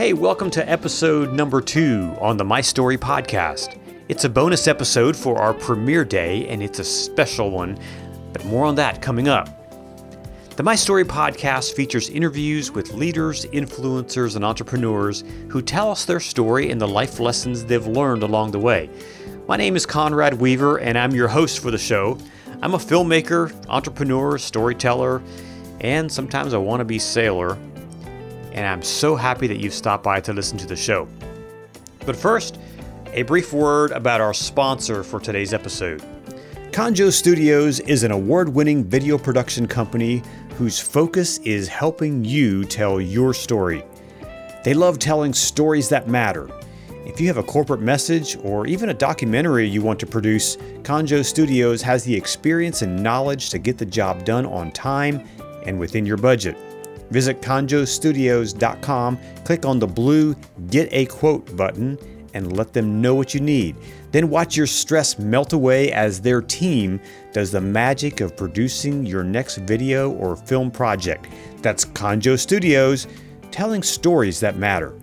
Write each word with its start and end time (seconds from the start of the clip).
Hey, 0.00 0.14
welcome 0.14 0.50
to 0.52 0.66
episode 0.66 1.30
number 1.34 1.60
two 1.60 2.16
on 2.22 2.38
the 2.38 2.44
My 2.44 2.62
Story 2.62 2.96
podcast. 2.96 3.78
It's 4.08 4.24
a 4.24 4.30
bonus 4.30 4.66
episode 4.66 5.14
for 5.14 5.36
our 5.36 5.52
premiere 5.52 6.06
day, 6.06 6.48
and 6.48 6.62
it's 6.62 6.78
a 6.78 6.84
special 6.84 7.50
one, 7.50 7.78
but 8.32 8.42
more 8.46 8.64
on 8.64 8.76
that 8.76 9.02
coming 9.02 9.28
up. 9.28 9.50
The 10.56 10.62
My 10.62 10.74
Story 10.74 11.04
podcast 11.04 11.74
features 11.74 12.08
interviews 12.08 12.70
with 12.70 12.94
leaders, 12.94 13.44
influencers, 13.44 14.36
and 14.36 14.42
entrepreneurs 14.42 15.22
who 15.50 15.60
tell 15.60 15.90
us 15.90 16.06
their 16.06 16.18
story 16.18 16.70
and 16.70 16.80
the 16.80 16.88
life 16.88 17.20
lessons 17.20 17.66
they've 17.66 17.86
learned 17.86 18.22
along 18.22 18.52
the 18.52 18.58
way. 18.58 18.88
My 19.46 19.58
name 19.58 19.76
is 19.76 19.84
Conrad 19.84 20.32
Weaver, 20.32 20.78
and 20.78 20.96
I'm 20.96 21.12
your 21.12 21.28
host 21.28 21.58
for 21.58 21.70
the 21.70 21.76
show. 21.76 22.16
I'm 22.62 22.72
a 22.72 22.78
filmmaker, 22.78 23.52
entrepreneur, 23.68 24.38
storyteller, 24.38 25.22
and 25.82 26.10
sometimes 26.10 26.54
a 26.54 26.56
wannabe 26.56 27.02
sailor. 27.02 27.58
And 28.52 28.66
I'm 28.66 28.82
so 28.82 29.16
happy 29.16 29.46
that 29.46 29.58
you've 29.58 29.74
stopped 29.74 30.04
by 30.04 30.20
to 30.20 30.32
listen 30.32 30.58
to 30.58 30.66
the 30.66 30.76
show. 30.76 31.08
But 32.06 32.16
first, 32.16 32.58
a 33.12 33.22
brief 33.22 33.52
word 33.52 33.90
about 33.92 34.20
our 34.20 34.34
sponsor 34.34 35.02
for 35.02 35.20
today's 35.20 35.52
episode. 35.52 36.02
Conjo 36.70 37.12
Studios 37.12 37.80
is 37.80 38.04
an 38.04 38.12
award 38.12 38.48
winning 38.48 38.84
video 38.84 39.18
production 39.18 39.66
company 39.66 40.22
whose 40.56 40.78
focus 40.78 41.38
is 41.38 41.68
helping 41.68 42.24
you 42.24 42.64
tell 42.64 43.00
your 43.00 43.34
story. 43.34 43.84
They 44.64 44.74
love 44.74 44.98
telling 44.98 45.32
stories 45.32 45.88
that 45.88 46.06
matter 46.06 46.48
if 47.10 47.20
you 47.20 47.26
have 47.26 47.38
a 47.38 47.42
corporate 47.42 47.80
message 47.80 48.36
or 48.44 48.66
even 48.66 48.90
a 48.90 48.94
documentary 48.94 49.66
you 49.66 49.82
want 49.82 49.98
to 50.00 50.06
produce, 50.06 50.56
Conjo 50.82 51.24
Studios 51.24 51.82
has 51.82 52.04
the 52.04 52.14
experience 52.14 52.82
and 52.82 53.02
knowledge 53.02 53.50
to 53.50 53.58
get 53.58 53.78
the 53.78 53.86
job 53.86 54.24
done 54.24 54.46
on 54.46 54.70
time 54.70 55.26
and 55.66 55.78
within 55.78 56.06
your 56.06 56.18
budget. 56.18 56.56
Visit 57.10 57.42
conjostudios.com, 57.42 59.18
click 59.44 59.64
on 59.66 59.78
the 59.78 59.86
blue 59.86 60.34
Get 60.68 60.88
a 60.92 61.06
Quote 61.06 61.56
button, 61.56 61.98
and 62.34 62.56
let 62.56 62.72
them 62.72 63.00
know 63.00 63.14
what 63.14 63.34
you 63.34 63.40
need. 63.40 63.76
Then 64.12 64.30
watch 64.30 64.56
your 64.56 64.66
stress 64.66 65.18
melt 65.18 65.52
away 65.52 65.92
as 65.92 66.20
their 66.20 66.40
team 66.40 67.00
does 67.32 67.50
the 67.50 67.60
magic 67.60 68.20
of 68.20 68.36
producing 68.36 69.04
your 69.04 69.24
next 69.24 69.56
video 69.58 70.12
or 70.12 70.36
film 70.36 70.70
project. 70.70 71.26
That's 71.62 71.84
Conjo 71.84 72.38
Studios, 72.38 73.06
telling 73.50 73.82
stories 73.82 74.40
that 74.40 74.56
matter. 74.56 74.94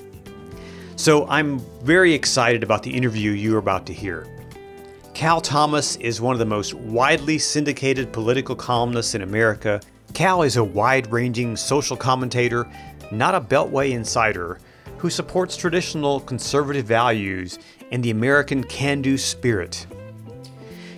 So 0.95 1.27
I'm 1.27 1.59
very 1.83 2.13
excited 2.13 2.63
about 2.63 2.81
the 2.81 2.91
interview 2.91 3.31
you're 3.31 3.59
about 3.59 3.85
to 3.87 3.93
hear. 3.93 4.27
Cal 5.13 5.41
Thomas 5.41 5.95
is 5.97 6.21
one 6.21 6.33
of 6.33 6.39
the 6.39 6.45
most 6.45 6.73
widely 6.73 7.37
syndicated 7.37 8.13
political 8.13 8.55
columnists 8.55 9.15
in 9.15 9.21
America. 9.21 9.81
Cal 10.13 10.41
is 10.41 10.57
a 10.57 10.63
wide 10.63 11.11
ranging 11.11 11.55
social 11.55 11.97
commentator, 11.97 12.67
not 13.11 13.35
a 13.35 13.41
Beltway 13.41 13.91
insider, 13.91 14.59
who 14.97 15.09
supports 15.09 15.55
traditional 15.55 16.19
conservative 16.19 16.85
values 16.85 17.59
and 17.91 18.03
the 18.03 18.11
American 18.11 18.63
can 18.63 19.01
do 19.01 19.17
spirit. 19.17 19.85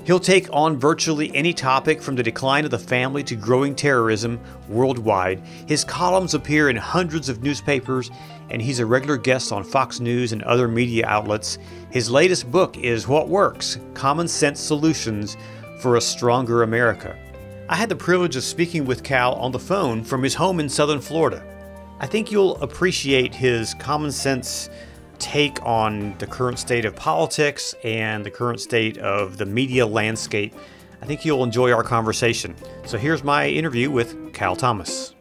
He'll 0.06 0.20
take 0.20 0.48
on 0.52 0.78
virtually 0.78 1.36
any 1.36 1.54
topic 1.54 2.02
from 2.02 2.16
the 2.16 2.24
decline 2.24 2.66
of 2.66 2.72
the 2.72 2.80
family 2.80 3.24
to 3.26 3.36
growing 3.36 3.76
terrorism 3.76 4.40
worldwide. 4.68 5.40
His 5.68 5.84
columns 5.84 6.34
appear 6.34 6.70
in 6.70 6.78
hundreds 6.78 7.30
of 7.30 7.44
newspapers, 7.44 8.10
and 8.50 8.60
he's 8.60 8.80
a 8.80 8.86
regular 8.88 9.18
guest 9.18 9.52
on 9.52 9.64
Fox 9.64 10.00
News 10.00 10.32
and 10.32 10.42
other 10.44 10.68
media 10.68 11.06
outlets. 11.06 11.60
His 11.92 12.10
latest 12.10 12.50
book 12.50 12.76
is 12.78 13.08
What 13.08 13.30
Works 13.30 13.78
Common 13.94 14.28
Sense 14.28 14.60
Solutions 14.60 15.38
for 15.80 15.96
a 15.96 16.02
Stronger 16.02 16.64
America. 16.64 17.16
I 17.72 17.76
had 17.76 17.88
the 17.88 17.96
privilege 17.96 18.36
of 18.36 18.44
speaking 18.44 18.86
with 18.86 19.04
Cal 19.04 19.36
on 19.36 19.52
the 19.52 19.60
phone 19.60 20.04
from 20.04 20.24
his 20.24 20.34
home 20.34 20.60
in 20.60 20.70
southern 20.70 21.00
Florida. 21.00 21.44
I 22.00 22.08
think 22.08 22.32
you'll 22.32 22.60
appreciate 22.64 23.36
his 23.36 23.76
common 23.76 24.12
sense 24.12 24.72
take 25.20 25.64
on 25.64 26.18
the 26.18 26.26
current 26.26 26.58
state 26.58 26.84
of 26.86 26.96
politics 26.96 27.76
and 27.84 28.26
the 28.26 28.32
current 28.32 28.60
state 28.60 28.98
of 28.98 29.38
the 29.38 29.46
media 29.46 29.86
landscape. 29.86 30.56
I 31.04 31.06
think 31.06 31.24
you'll 31.24 31.44
enjoy 31.44 31.72
our 31.72 31.84
conversation. 31.84 32.56
So 32.86 32.98
here's 32.98 33.24
my 33.24 33.48
interview 33.48 33.92
with 33.92 34.34
Cal 34.34 34.56
Thomas. 34.56 35.14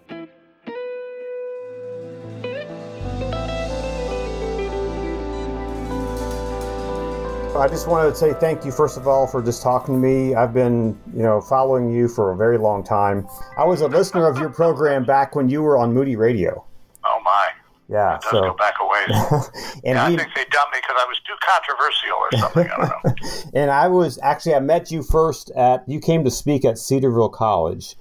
I 7.59 7.67
just 7.67 7.89
wanted 7.89 8.11
to 8.11 8.15
say 8.15 8.35
thank 8.35 8.65
you, 8.65 8.71
first 8.71 8.97
of 8.97 9.09
all, 9.09 9.27
for 9.27 9.43
just 9.43 9.63
talking 9.63 9.95
to 9.95 10.01
me. 10.01 10.37
I've 10.37 10.55
been, 10.55 10.97
you 11.13 11.25
know, 11.25 11.41
following 11.41 11.91
you 11.91 12.07
for 12.07 12.31
a 12.31 12.37
very 12.37 12.57
long 12.57 12.85
time. 12.85 13.27
I 13.57 13.65
was 13.65 13.81
a 13.81 13.89
listener 13.89 14.29
of 14.29 14.39
your 14.39 14.49
program 14.49 15.05
back 15.05 15.35
when 15.35 15.49
you 15.49 15.63
were 15.63 15.77
on 15.77 15.93
Moody 15.93 16.15
Radio. 16.15 16.65
Oh 17.05 17.21
my! 17.25 17.49
Yeah, 17.89 18.15
it 18.15 18.21
does 18.23 18.31
so, 18.31 18.41
go 18.43 18.55
back 18.55 18.75
a 18.81 18.87
ways. 18.87 19.51
and 19.85 19.97
yeah, 19.97 20.05
I 20.05 20.09
think 20.09 20.35
they 20.37 20.45
dumped 20.45 20.73
me 20.73 20.79
because 20.81 20.97
I 20.99 21.07
was 21.09 21.21
too 21.27 21.35
controversial 21.43 22.17
or 22.17 22.39
something. 22.39 22.69
I 22.71 22.77
don't 22.77 23.05
know. 23.05 23.51
and 23.61 23.71
I 23.73 23.89
was 23.89 24.21
actually 24.23 24.55
I 24.55 24.61
met 24.61 24.93
you 24.93 25.03
first 25.03 25.51
at 25.57 25.83
you 25.89 25.99
came 25.99 26.23
to 26.25 26.31
speak 26.31 26.65
at 26.65 26.79
Cedarville 26.79 27.31
College 27.31 27.97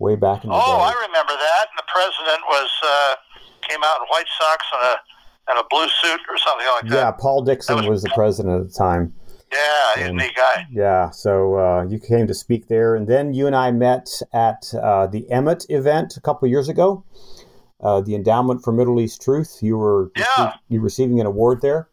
way 0.00 0.16
back 0.16 0.42
in 0.42 0.50
the 0.50 0.56
oh, 0.56 0.58
day. 0.58 0.64
Oh, 0.66 0.80
I 0.80 0.92
remember 1.06 1.32
that. 1.32 1.66
And 1.70 1.78
the 1.78 1.86
president 1.86 2.42
was 2.48 2.70
uh, 2.82 3.14
came 3.68 3.84
out 3.84 4.00
in 4.00 4.06
white 4.08 4.26
socks 4.40 4.66
and 4.72 4.82
a 4.82 5.13
and 5.48 5.58
a 5.58 5.64
blue 5.70 5.88
suit 5.88 6.20
or 6.28 6.38
something 6.38 6.66
like 6.66 6.90
that. 6.90 6.96
Yeah, 6.96 7.10
Paul 7.12 7.42
Dixon 7.42 7.76
was, 7.76 7.86
was, 7.86 8.02
the 8.02 8.10
president 8.14 8.60
at 8.60 8.68
the 8.68 8.74
time. 8.74 9.14
Yeah, 9.52 9.60
he's 9.96 10.06
and, 10.06 10.20
a 10.20 10.24
neat 10.24 10.34
guy. 10.34 10.66
Yeah, 10.70 11.10
so 11.10 11.58
uh, 11.58 11.86
you 11.88 11.98
came 11.98 12.26
to 12.26 12.34
speak 12.34 12.68
there, 12.68 12.96
and 12.96 13.06
then 13.06 13.34
you 13.34 13.46
and 13.46 13.54
I 13.54 13.70
met 13.70 14.08
at 14.32 14.72
uh, 14.74 15.06
the 15.06 15.26
EMET 15.30 15.66
event 15.68 16.16
a 16.16 16.20
couple 16.20 16.48
years 16.48 16.68
ago 16.68 17.04
uh, 17.84 18.00
the 18.00 18.14
Endowment 18.14 18.64
for 18.64 18.72
Middle 18.72 19.00
East 19.00 19.22
Truth. 19.22 19.58
You 19.60 19.76
were 19.76 20.10
yeah. 20.16 20.54
you 20.68 20.80
receiving 20.80 21.20
an 21.20 21.26
award 21.26 21.60
there, 21.60 21.88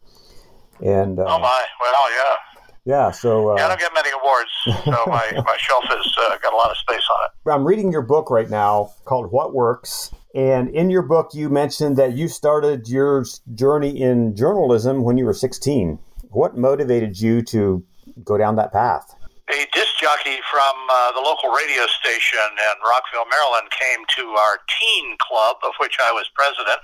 and 0.80 1.18
uh, 1.18 1.24
oh 1.28 1.38
my, 1.38 1.64
well, 1.80 2.10
yeah, 2.10 2.36
yeah. 2.84 3.10
So 3.10 3.50
uh, 3.50 3.56
yeah, 3.56 3.66
I 3.66 3.68
don't 3.68 3.80
get 3.80 3.92
many 3.94 4.10
awards, 4.10 4.50
so 4.84 5.04
my 5.06 5.30
my 5.46 5.56
shelf 5.58 5.84
has 5.84 6.14
uh, 6.18 6.38
got 6.38 6.52
a 6.52 6.56
lot 6.56 6.70
of 6.70 6.78
space 6.78 7.06
on 7.18 7.26
it. 7.26 7.50
I'm 7.50 7.64
reading 7.64 7.92
your 7.92 8.02
book 8.02 8.30
right 8.30 8.48
now 8.48 8.92
called 9.04 9.30
What 9.30 9.54
Works. 9.54 10.12
And 10.34 10.70
in 10.70 10.90
your 10.90 11.02
book, 11.02 11.30
you 11.34 11.50
mentioned 11.50 11.96
that 11.96 12.14
you 12.14 12.28
started 12.28 12.88
your 12.88 13.24
journey 13.54 14.00
in 14.00 14.34
journalism 14.34 15.02
when 15.02 15.18
you 15.18 15.26
were 15.26 15.34
16. 15.34 15.98
What 16.30 16.56
motivated 16.56 17.20
you 17.20 17.42
to 17.42 17.84
go 18.24 18.38
down 18.38 18.56
that 18.56 18.72
path? 18.72 19.14
a 19.52 19.66
disc 19.72 19.91
jockey 20.02 20.42
from 20.50 20.74
uh, 20.90 21.14
the 21.14 21.22
local 21.22 21.54
radio 21.54 21.86
station 21.86 22.42
in 22.58 22.76
Rockville, 22.82 23.22
Maryland, 23.30 23.70
came 23.70 24.02
to 24.18 24.34
our 24.34 24.58
teen 24.66 25.14
club, 25.22 25.62
of 25.62 25.78
which 25.78 25.94
I 26.02 26.10
was 26.10 26.26
president, 26.34 26.82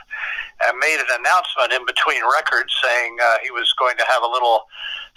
and 0.63 0.79
made 0.79 1.03
an 1.03 1.11
announcement 1.19 1.75
in 1.75 1.83
between 1.83 2.23
records 2.23 2.71
saying 2.79 3.19
uh, 3.19 3.43
he 3.43 3.51
was 3.51 3.75
going 3.75 3.99
to 3.99 4.07
have 4.07 4.23
a 4.23 4.31
little 4.31 4.71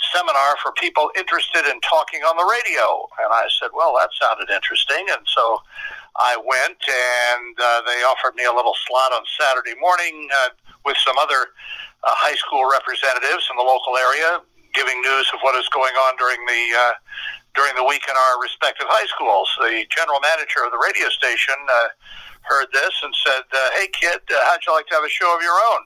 seminar 0.09 0.57
for 0.65 0.73
people 0.81 1.13
interested 1.13 1.69
in 1.69 1.77
talking 1.85 2.25
on 2.25 2.41
the 2.41 2.47
radio. 2.49 3.05
And 3.21 3.29
I 3.29 3.45
said, 3.61 3.69
well, 3.69 3.93
that 4.01 4.09
sounded 4.17 4.49
interesting. 4.49 5.05
And 5.13 5.21
so 5.29 5.61
I 6.17 6.41
went, 6.41 6.81
and 6.81 7.53
uh, 7.53 7.85
they 7.85 8.01
offered 8.01 8.33
me 8.33 8.49
a 8.49 8.53
little 8.57 8.73
slot 8.89 9.13
on 9.13 9.21
Saturday 9.37 9.77
morning 9.77 10.25
uh, 10.41 10.57
with 10.89 10.97
some 11.05 11.21
other 11.21 11.53
uh, 12.01 12.17
high 12.17 12.35
school 12.41 12.65
representatives 12.65 13.45
in 13.45 13.61
the 13.61 13.67
local 13.67 13.93
area, 13.93 14.41
giving 14.73 14.97
news 15.05 15.29
of 15.37 15.39
what 15.45 15.53
is 15.53 15.69
going 15.69 15.93
on 16.09 16.17
during 16.17 16.41
the 16.49 16.63
uh, 16.73 16.97
during 17.55 17.75
the 17.75 17.83
week 17.83 18.03
in 18.07 18.15
our 18.15 18.41
respective 18.41 18.87
high 18.89 19.07
schools. 19.07 19.49
The 19.59 19.83
general 19.91 20.19
manager 20.23 20.63
of 20.63 20.71
the 20.71 20.79
radio 20.79 21.09
station 21.09 21.55
uh, 21.57 21.91
heard 22.47 22.67
this 22.73 22.95
and 23.03 23.13
said, 23.25 23.43
uh, 23.51 23.69
"Hey 23.75 23.87
kid, 23.91 24.21
uh, 24.31 24.39
how'd 24.47 24.63
you 24.65 24.73
like 24.73 24.87
to 24.87 24.95
have 24.95 25.05
a 25.05 25.11
show 25.11 25.29
of 25.35 25.41
your 25.43 25.55
own?" 25.55 25.83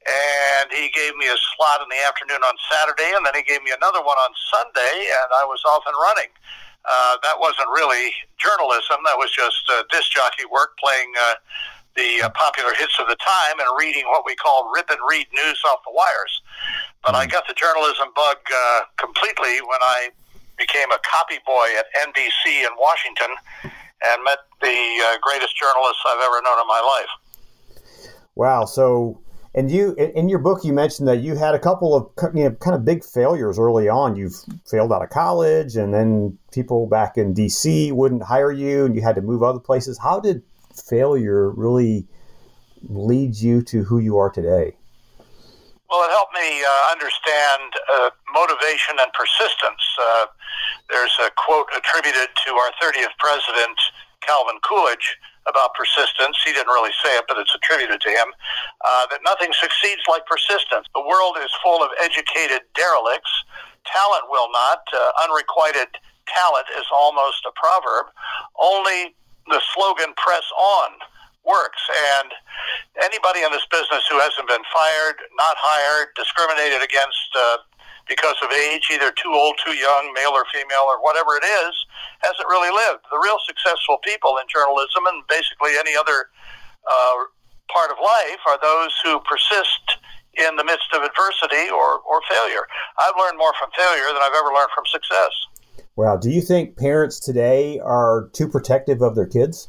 And 0.00 0.72
he 0.72 0.88
gave 0.90 1.14
me 1.16 1.28
a 1.28 1.38
slot 1.54 1.84
in 1.84 1.88
the 1.92 2.00
afternoon 2.08 2.40
on 2.40 2.54
Saturday, 2.72 3.12
and 3.14 3.24
then 3.24 3.36
he 3.36 3.44
gave 3.44 3.62
me 3.62 3.70
another 3.70 4.00
one 4.00 4.16
on 4.16 4.32
Sunday, 4.50 4.96
and 5.12 5.28
I 5.36 5.44
was 5.44 5.60
off 5.68 5.84
and 5.86 5.94
running. 5.94 6.32
Uh, 6.80 7.20
that 7.22 7.36
wasn't 7.38 7.68
really 7.68 8.12
journalism; 8.40 9.04
that 9.04 9.18
was 9.20 9.30
just 9.30 9.62
uh, 9.68 9.84
disc 9.92 10.10
jockey 10.10 10.48
work, 10.50 10.76
playing. 10.80 11.12
Uh, 11.14 11.34
the 11.96 12.22
uh, 12.22 12.30
popular 12.30 12.72
hits 12.74 12.94
of 13.00 13.08
the 13.08 13.16
time 13.16 13.58
and 13.58 13.66
reading 13.76 14.06
what 14.06 14.22
we 14.24 14.34
call 14.36 14.70
rip 14.72 14.88
and 14.90 14.98
read 15.08 15.26
news 15.34 15.60
off 15.66 15.80
the 15.84 15.92
wires. 15.92 16.42
But 17.02 17.14
I 17.14 17.24
hmm. 17.24 17.30
got 17.30 17.48
the 17.48 17.54
journalism 17.54 18.14
bug 18.14 18.38
uh, 18.46 18.80
completely 18.96 19.58
when 19.60 19.82
I 19.82 20.10
became 20.60 20.92
a 20.92 20.98
copy 21.02 21.40
boy 21.46 21.66
at 21.78 21.86
NBC 22.06 22.62
in 22.62 22.70
Washington 22.78 23.34
and 23.64 24.24
met 24.24 24.38
the 24.60 24.68
uh, 24.68 25.18
greatest 25.22 25.56
journalists 25.56 26.02
I've 26.06 26.22
ever 26.22 26.40
known 26.44 26.60
in 26.60 26.68
my 26.68 26.80
life. 26.80 27.88
Wow. 28.36 28.66
So, 28.66 29.20
and 29.54 29.70
you, 29.70 29.94
in 29.94 30.28
your 30.28 30.38
book, 30.38 30.62
you 30.62 30.72
mentioned 30.72 31.08
that 31.08 31.20
you 31.20 31.34
had 31.34 31.54
a 31.54 31.58
couple 31.58 31.96
of 31.96 32.34
you 32.34 32.44
know, 32.44 32.50
kind 32.52 32.76
of 32.76 32.84
big 32.84 33.04
failures 33.04 33.58
early 33.58 33.88
on. 33.88 34.16
You 34.16 34.30
failed 34.70 34.92
out 34.92 35.02
of 35.02 35.10
college, 35.10 35.76
and 35.76 35.92
then 35.92 36.38
people 36.52 36.86
back 36.86 37.18
in 37.18 37.34
DC 37.34 37.92
wouldn't 37.92 38.22
hire 38.22 38.52
you, 38.52 38.84
and 38.84 38.94
you 38.94 39.02
had 39.02 39.16
to 39.16 39.22
move 39.22 39.42
other 39.42 39.58
places. 39.58 39.98
How 39.98 40.20
did 40.20 40.42
failure 40.74 41.50
really 41.50 42.06
lead 42.82 43.36
you 43.36 43.62
to 43.62 43.82
who 43.82 43.98
you 43.98 44.18
are 44.18 44.30
today? 44.30 44.76
Well, 45.90 46.06
it 46.06 46.14
helped 46.14 46.30
me 46.38 46.62
uh, 46.62 46.70
understand 46.94 47.74
uh, 47.90 48.10
motivation 48.30 48.94
and 49.02 49.10
persistence. 49.10 49.82
Uh, 49.98 50.30
there's 50.86 51.10
a 51.18 51.34
quote 51.34 51.66
attributed 51.74 52.30
to 52.46 52.54
our 52.54 52.70
30th 52.78 53.10
president, 53.18 53.74
Calvin 54.22 54.62
Coolidge, 54.62 55.18
about 55.50 55.74
persistence. 55.74 56.38
He 56.46 56.54
didn't 56.54 56.70
really 56.70 56.94
say 57.02 57.18
it, 57.18 57.26
but 57.26 57.42
it's 57.42 57.50
attributed 57.58 57.98
to 58.06 58.10
him. 58.10 58.30
Uh, 58.86 59.10
that 59.10 59.18
nothing 59.26 59.50
succeeds 59.50 60.06
like 60.06 60.22
persistence. 60.30 60.86
The 60.94 61.02
world 61.02 61.34
is 61.42 61.50
full 61.58 61.82
of 61.82 61.90
educated 61.98 62.62
derelicts. 62.78 63.32
Talent 63.82 64.30
will 64.30 64.46
not. 64.54 64.86
Uh, 64.94 65.26
unrequited 65.26 65.90
talent 66.30 66.70
is 66.78 66.86
almost 66.94 67.42
a 67.50 67.52
proverb. 67.58 68.14
Only 68.54 69.18
the 69.50 69.58
slogan 69.74 70.14
"press 70.14 70.46
on" 70.54 71.02
works. 71.44 71.82
And 72.18 72.30
anybody 73.02 73.42
in 73.42 73.50
this 73.52 73.64
business 73.70 74.04
who 74.08 74.18
hasn't 74.20 74.48
been 74.48 74.64
fired, 74.70 75.18
not 75.36 75.56
hired, 75.56 76.12
discriminated 76.16 76.82
against 76.84 77.30
uh, 77.36 77.64
because 78.08 78.36
of 78.42 78.50
age, 78.50 78.90
either 78.90 79.14
too 79.14 79.30
old, 79.30 79.54
too 79.62 79.76
young, 79.78 80.12
male 80.14 80.34
or 80.34 80.44
female, 80.50 80.90
or 80.90 80.98
whatever 81.00 81.38
it 81.38 81.46
is, 81.46 81.74
hasn't 82.26 82.48
really 82.50 82.72
lived. 82.74 83.06
The 83.10 83.22
real 83.22 83.38
successful 83.46 84.02
people 84.02 84.36
in 84.42 84.50
journalism 84.50 85.06
and 85.06 85.22
basically 85.30 85.78
any 85.78 85.94
other 85.94 86.28
uh, 86.84 87.16
part 87.70 87.90
of 87.90 87.98
life 88.02 88.42
are 88.50 88.58
those 88.58 88.92
who 89.04 89.20
persist 89.22 90.00
in 90.34 90.56
the 90.56 90.64
midst 90.64 90.90
of 90.94 91.02
adversity 91.02 91.70
or, 91.70 92.02
or 92.02 92.20
failure. 92.30 92.66
I've 92.98 93.14
learned 93.18 93.38
more 93.38 93.52
from 93.58 93.70
failure 93.76 94.10
than 94.10 94.22
I've 94.22 94.34
ever 94.34 94.50
learned 94.54 94.74
from 94.74 94.86
success. 94.86 95.32
Wow. 95.96 96.16
Do 96.16 96.30
you 96.30 96.40
think 96.40 96.76
parents 96.76 97.20
today 97.20 97.78
are 97.80 98.30
too 98.32 98.48
protective 98.48 99.02
of 99.02 99.14
their 99.14 99.26
kids? 99.26 99.68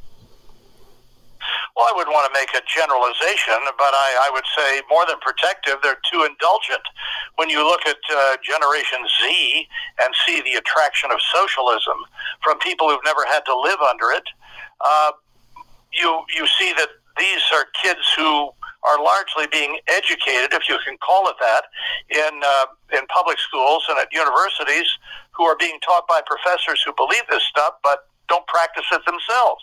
Well, 1.75 1.87
I 1.87 1.93
wouldn't 1.95 2.13
want 2.13 2.27
to 2.27 2.35
make 2.35 2.51
a 2.51 2.61
generalization, 2.67 3.59
but 3.79 3.93
I, 3.95 4.27
I 4.27 4.29
would 4.33 4.43
say 4.57 4.81
more 4.89 5.05
than 5.07 5.17
protective, 5.21 5.79
they're 5.81 6.01
too 6.11 6.27
indulgent. 6.27 6.83
When 7.35 7.49
you 7.49 7.63
look 7.63 7.87
at 7.87 7.97
uh, 8.11 8.37
Generation 8.43 8.99
Z 9.07 9.67
and 10.03 10.13
see 10.25 10.41
the 10.41 10.59
attraction 10.59 11.11
of 11.11 11.19
socialism 11.31 11.95
from 12.43 12.59
people 12.59 12.89
who've 12.89 13.05
never 13.05 13.23
had 13.31 13.41
to 13.47 13.55
live 13.55 13.79
under 13.79 14.11
it, 14.11 14.27
uh, 14.81 15.11
you 15.93 16.23
you 16.35 16.47
see 16.59 16.73
that 16.73 16.89
these 17.17 17.43
are 17.53 17.65
kids 17.81 18.03
who 18.15 18.51
are 18.83 18.97
largely 19.03 19.45
being 19.51 19.77
educated, 19.87 20.53
if 20.53 20.67
you 20.67 20.77
can 20.85 20.97
call 20.97 21.29
it 21.29 21.35
that, 21.39 21.63
in 22.09 22.41
uh, 22.43 22.65
in 22.97 23.05
public 23.07 23.39
schools 23.39 23.85
and 23.89 23.97
at 23.99 24.11
universities, 24.11 24.87
who 25.31 25.43
are 25.43 25.55
being 25.55 25.79
taught 25.79 26.07
by 26.07 26.21
professors 26.25 26.81
who 26.83 26.93
believe 26.95 27.23
this 27.29 27.43
stuff, 27.43 27.75
but 27.83 28.10
don't 28.31 28.47
practice 28.47 28.87
it 28.95 29.03
themselves. 29.03 29.59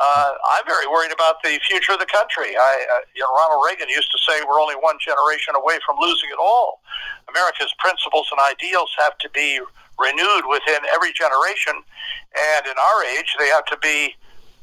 Uh, 0.00 0.32
I'm 0.56 0.64
very 0.64 0.88
worried 0.88 1.12
about 1.12 1.44
the 1.44 1.60
future 1.68 1.92
of 1.92 2.00
the 2.00 2.08
country. 2.08 2.56
I, 2.56 2.72
uh, 2.88 3.04
you 3.12 3.20
know, 3.20 3.28
Ronald 3.36 3.60
Reagan 3.68 3.92
used 3.92 4.08
to 4.16 4.18
say 4.24 4.40
we're 4.48 4.60
only 4.60 4.80
one 4.80 4.96
generation 4.96 5.52
away 5.52 5.76
from 5.84 6.00
losing 6.00 6.32
it 6.32 6.40
all. 6.40 6.80
America's 7.28 7.74
principles 7.76 8.32
and 8.32 8.40
ideals 8.40 8.88
have 8.96 9.20
to 9.20 9.28
be 9.36 9.60
renewed 10.00 10.44
within 10.48 10.80
every 10.94 11.12
generation, 11.12 11.76
and 11.76 12.62
in 12.64 12.76
our 12.80 13.04
age, 13.18 13.36
they 13.36 13.52
have 13.52 13.66
to 13.68 13.76
be 13.84 14.16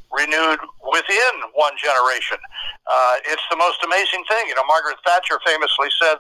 renewed 0.10 0.62
within 0.90 1.34
one 1.54 1.76
generation. 1.78 2.40
Uh, 2.88 3.16
it's 3.30 3.46
the 3.52 3.60
most 3.60 3.84
amazing 3.84 4.24
thing. 4.26 4.48
You 4.48 4.56
know, 4.56 4.66
Margaret 4.66 4.98
Thatcher 5.06 5.38
famously 5.46 5.92
said, 6.02 6.18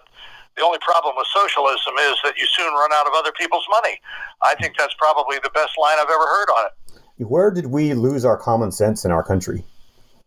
the 0.57 0.63
only 0.63 0.79
problem 0.79 1.15
with 1.17 1.27
socialism 1.31 1.95
is 2.11 2.15
that 2.23 2.37
you 2.37 2.47
soon 2.47 2.71
run 2.73 2.91
out 2.93 3.07
of 3.07 3.13
other 3.13 3.31
people's 3.33 3.65
money. 3.69 3.99
I 4.41 4.55
think 4.55 4.75
that's 4.77 4.95
probably 4.95 5.37
the 5.43 5.51
best 5.51 5.75
line 5.79 5.97
I've 5.99 6.11
ever 6.11 6.27
heard 6.27 6.49
on 6.51 6.61
it. 6.67 6.73
Where 7.17 7.51
did 7.51 7.67
we 7.67 7.93
lose 7.93 8.25
our 8.25 8.35
common 8.35 8.71
sense 8.71 9.05
in 9.05 9.11
our 9.11 9.23
country? 9.23 9.63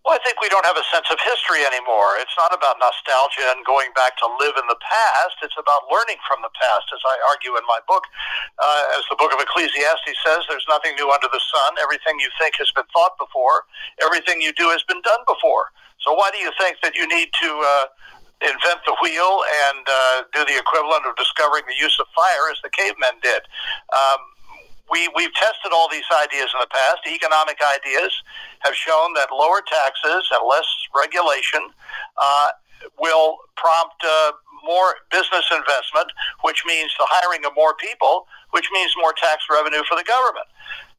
Well, 0.08 0.16
I 0.16 0.24
think 0.24 0.40
we 0.40 0.48
don't 0.48 0.64
have 0.64 0.80
a 0.80 0.88
sense 0.88 1.04
of 1.12 1.20
history 1.20 1.60
anymore. 1.68 2.16
It's 2.16 2.32
not 2.40 2.48
about 2.48 2.80
nostalgia 2.80 3.44
and 3.52 3.60
going 3.68 3.92
back 3.92 4.16
to 4.24 4.26
live 4.40 4.56
in 4.56 4.64
the 4.64 4.80
past. 4.80 5.36
It's 5.44 5.60
about 5.60 5.84
learning 5.92 6.16
from 6.24 6.40
the 6.40 6.48
past, 6.56 6.88
as 6.96 7.04
I 7.04 7.20
argue 7.28 7.60
in 7.60 7.64
my 7.68 7.76
book. 7.84 8.08
Uh, 8.56 8.96
as 8.96 9.04
the 9.12 9.20
book 9.20 9.36
of 9.36 9.40
Ecclesiastes 9.44 10.16
says, 10.24 10.48
there's 10.48 10.64
nothing 10.64 10.96
new 10.96 11.12
under 11.12 11.28
the 11.28 11.44
sun. 11.52 11.76
Everything 11.76 12.16
you 12.24 12.32
think 12.40 12.56
has 12.56 12.72
been 12.72 12.88
thought 12.96 13.20
before. 13.20 13.68
Everything 14.00 14.40
you 14.40 14.56
do 14.56 14.72
has 14.72 14.80
been 14.88 15.04
done 15.04 15.20
before. 15.28 15.76
So 16.00 16.16
why 16.16 16.32
do 16.32 16.40
you 16.40 16.56
think 16.56 16.80
that 16.80 16.96
you 16.96 17.04
need 17.04 17.28
to 17.44 17.50
uh, 17.52 17.84
invent 18.48 18.80
the 18.88 18.96
wheel 19.04 19.44
and 19.68 19.84
uh, 19.84 20.24
do 20.32 20.40
the 20.48 20.56
equivalent 20.56 21.04
of 21.04 21.20
discovering 21.20 21.68
the 21.68 21.76
use 21.76 22.00
of 22.00 22.08
fire 22.16 22.48
as 22.48 22.56
the 22.64 22.72
cavemen 22.72 23.20
did? 23.20 23.44
Um, 23.92 24.24
we, 24.90 25.08
we've 25.14 25.32
tested 25.34 25.72
all 25.72 25.88
these 25.90 26.06
ideas 26.22 26.48
in 26.54 26.60
the 26.60 26.70
past. 26.70 26.98
Economic 27.06 27.58
ideas 27.60 28.12
have 28.60 28.74
shown 28.74 29.12
that 29.14 29.28
lower 29.32 29.60
taxes 29.60 30.28
and 30.32 30.42
less 30.48 30.66
regulation 30.96 31.68
uh, 32.16 32.48
will 32.98 33.38
prompt 33.56 34.02
uh, 34.04 34.32
more 34.64 34.96
business 35.10 35.44
investment, 35.50 36.10
which 36.42 36.64
means 36.66 36.90
the 36.98 37.06
hiring 37.08 37.44
of 37.44 37.52
more 37.56 37.74
people, 37.74 38.26
which 38.50 38.68
means 38.72 38.92
more 38.98 39.12
tax 39.12 39.44
revenue 39.50 39.82
for 39.88 39.96
the 39.96 40.04
government. 40.04 40.46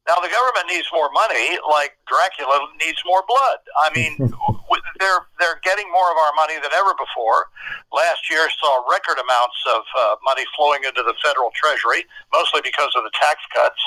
Now, 0.08 0.16
the 0.16 0.32
government 0.32 0.66
needs 0.68 0.88
more 0.92 1.10
money, 1.12 1.58
like 1.68 1.98
Dracula 2.08 2.66
needs 2.80 2.98
more 3.04 3.22
blood. 3.28 3.58
I 3.84 3.90
mean, 3.94 4.16
they're 5.00 5.24
they're 5.40 5.58
getting 5.64 5.88
more 5.90 6.12
of 6.12 6.18
our 6.20 6.36
money 6.36 6.60
than 6.60 6.70
ever 6.76 6.92
before. 6.94 7.48
Last 7.90 8.28
year 8.28 8.46
saw 8.60 8.84
record 8.86 9.16
amounts 9.16 9.58
of 9.74 9.82
uh, 9.96 10.20
money 10.22 10.44
flowing 10.54 10.84
into 10.84 11.02
the 11.02 11.16
federal 11.24 11.50
treasury, 11.56 12.04
mostly 12.30 12.60
because 12.60 12.92
of 12.94 13.02
the 13.02 13.14
tax 13.16 13.40
cuts. 13.50 13.80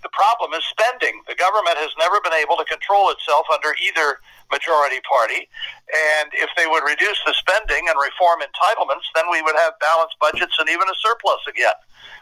The 0.00 0.14
problem 0.14 0.54
is 0.54 0.64
spending. 0.70 1.20
The 1.26 1.36
government 1.36 1.76
has 1.82 1.90
never 1.98 2.22
been 2.22 2.38
able 2.38 2.56
to 2.62 2.64
control 2.64 3.10
itself 3.10 3.50
under 3.52 3.74
either 3.82 4.22
majority 4.48 5.02
party, 5.04 5.50
and 5.90 6.30
if 6.32 6.48
they 6.56 6.70
would 6.70 6.86
reduce 6.86 7.18
the 7.26 7.34
spending 7.34 7.90
and 7.90 7.98
reform 7.98 8.40
entitlements, 8.40 9.10
then 9.18 9.26
we 9.28 9.42
would 9.42 9.58
have 9.58 9.74
balanced 9.82 10.16
budgets 10.22 10.56
and 10.62 10.70
even 10.70 10.86
a 10.86 10.96
surplus 11.02 11.42
again. 11.50 11.76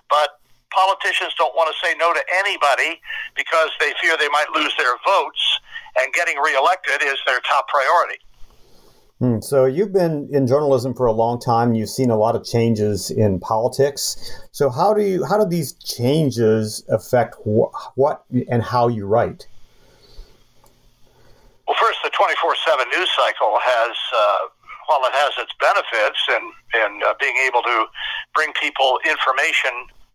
But 0.09 0.41
politicians 0.71 1.35
don't 1.37 1.55
want 1.55 1.69
to 1.69 1.77
say 1.85 1.95
no 1.99 2.15
to 2.15 2.23
anybody 2.39 3.03
because 3.37 3.71
they 3.79 3.93
fear 4.01 4.17
they 4.17 4.31
might 4.31 4.51
lose 4.55 4.73
their 4.79 4.97
votes, 5.05 5.43
and 5.99 6.13
getting 6.15 6.39
reelected 6.39 7.03
is 7.03 7.19
their 7.27 7.41
top 7.45 7.69
priority. 7.69 8.23
Hmm, 9.21 9.41
so 9.41 9.67
you've 9.67 9.93
been 9.93 10.31
in 10.33 10.47
journalism 10.47 10.95
for 10.95 11.05
a 11.05 11.13
long 11.13 11.39
time. 11.39 11.75
You've 11.75 11.91
seen 11.91 12.09
a 12.11 12.17
lot 12.17 12.35
of 12.35 12.43
changes 12.43 13.11
in 13.11 13.39
politics. 13.39 14.17
So 14.51 14.71
how 14.71 14.95
do 14.95 15.03
you 15.03 15.25
how 15.25 15.37
do 15.37 15.45
these 15.49 15.75
changes 15.75 16.83
affect 16.89 17.37
wh- 17.45 17.69
what 17.97 18.25
and 18.49 18.63
how 18.63 18.89
you 18.89 19.05
write? 19.05 19.47
Well, 21.69 21.77
first, 21.79 21.99
the 22.03 22.11
twenty 22.17 22.35
four 22.41 22.57
seven 22.67 22.87
news 22.89 23.11
cycle 23.15 23.59
has. 23.61 23.97
Uh, 24.17 24.49
while 24.91 25.07
it 25.07 25.15
has 25.15 25.31
its 25.39 25.55
benefits 25.63 26.19
in, 26.35 26.43
in 26.83 27.01
uh, 27.07 27.15
being 27.21 27.37
able 27.47 27.63
to 27.63 27.87
bring 28.35 28.51
people 28.61 28.99
information 29.07 29.71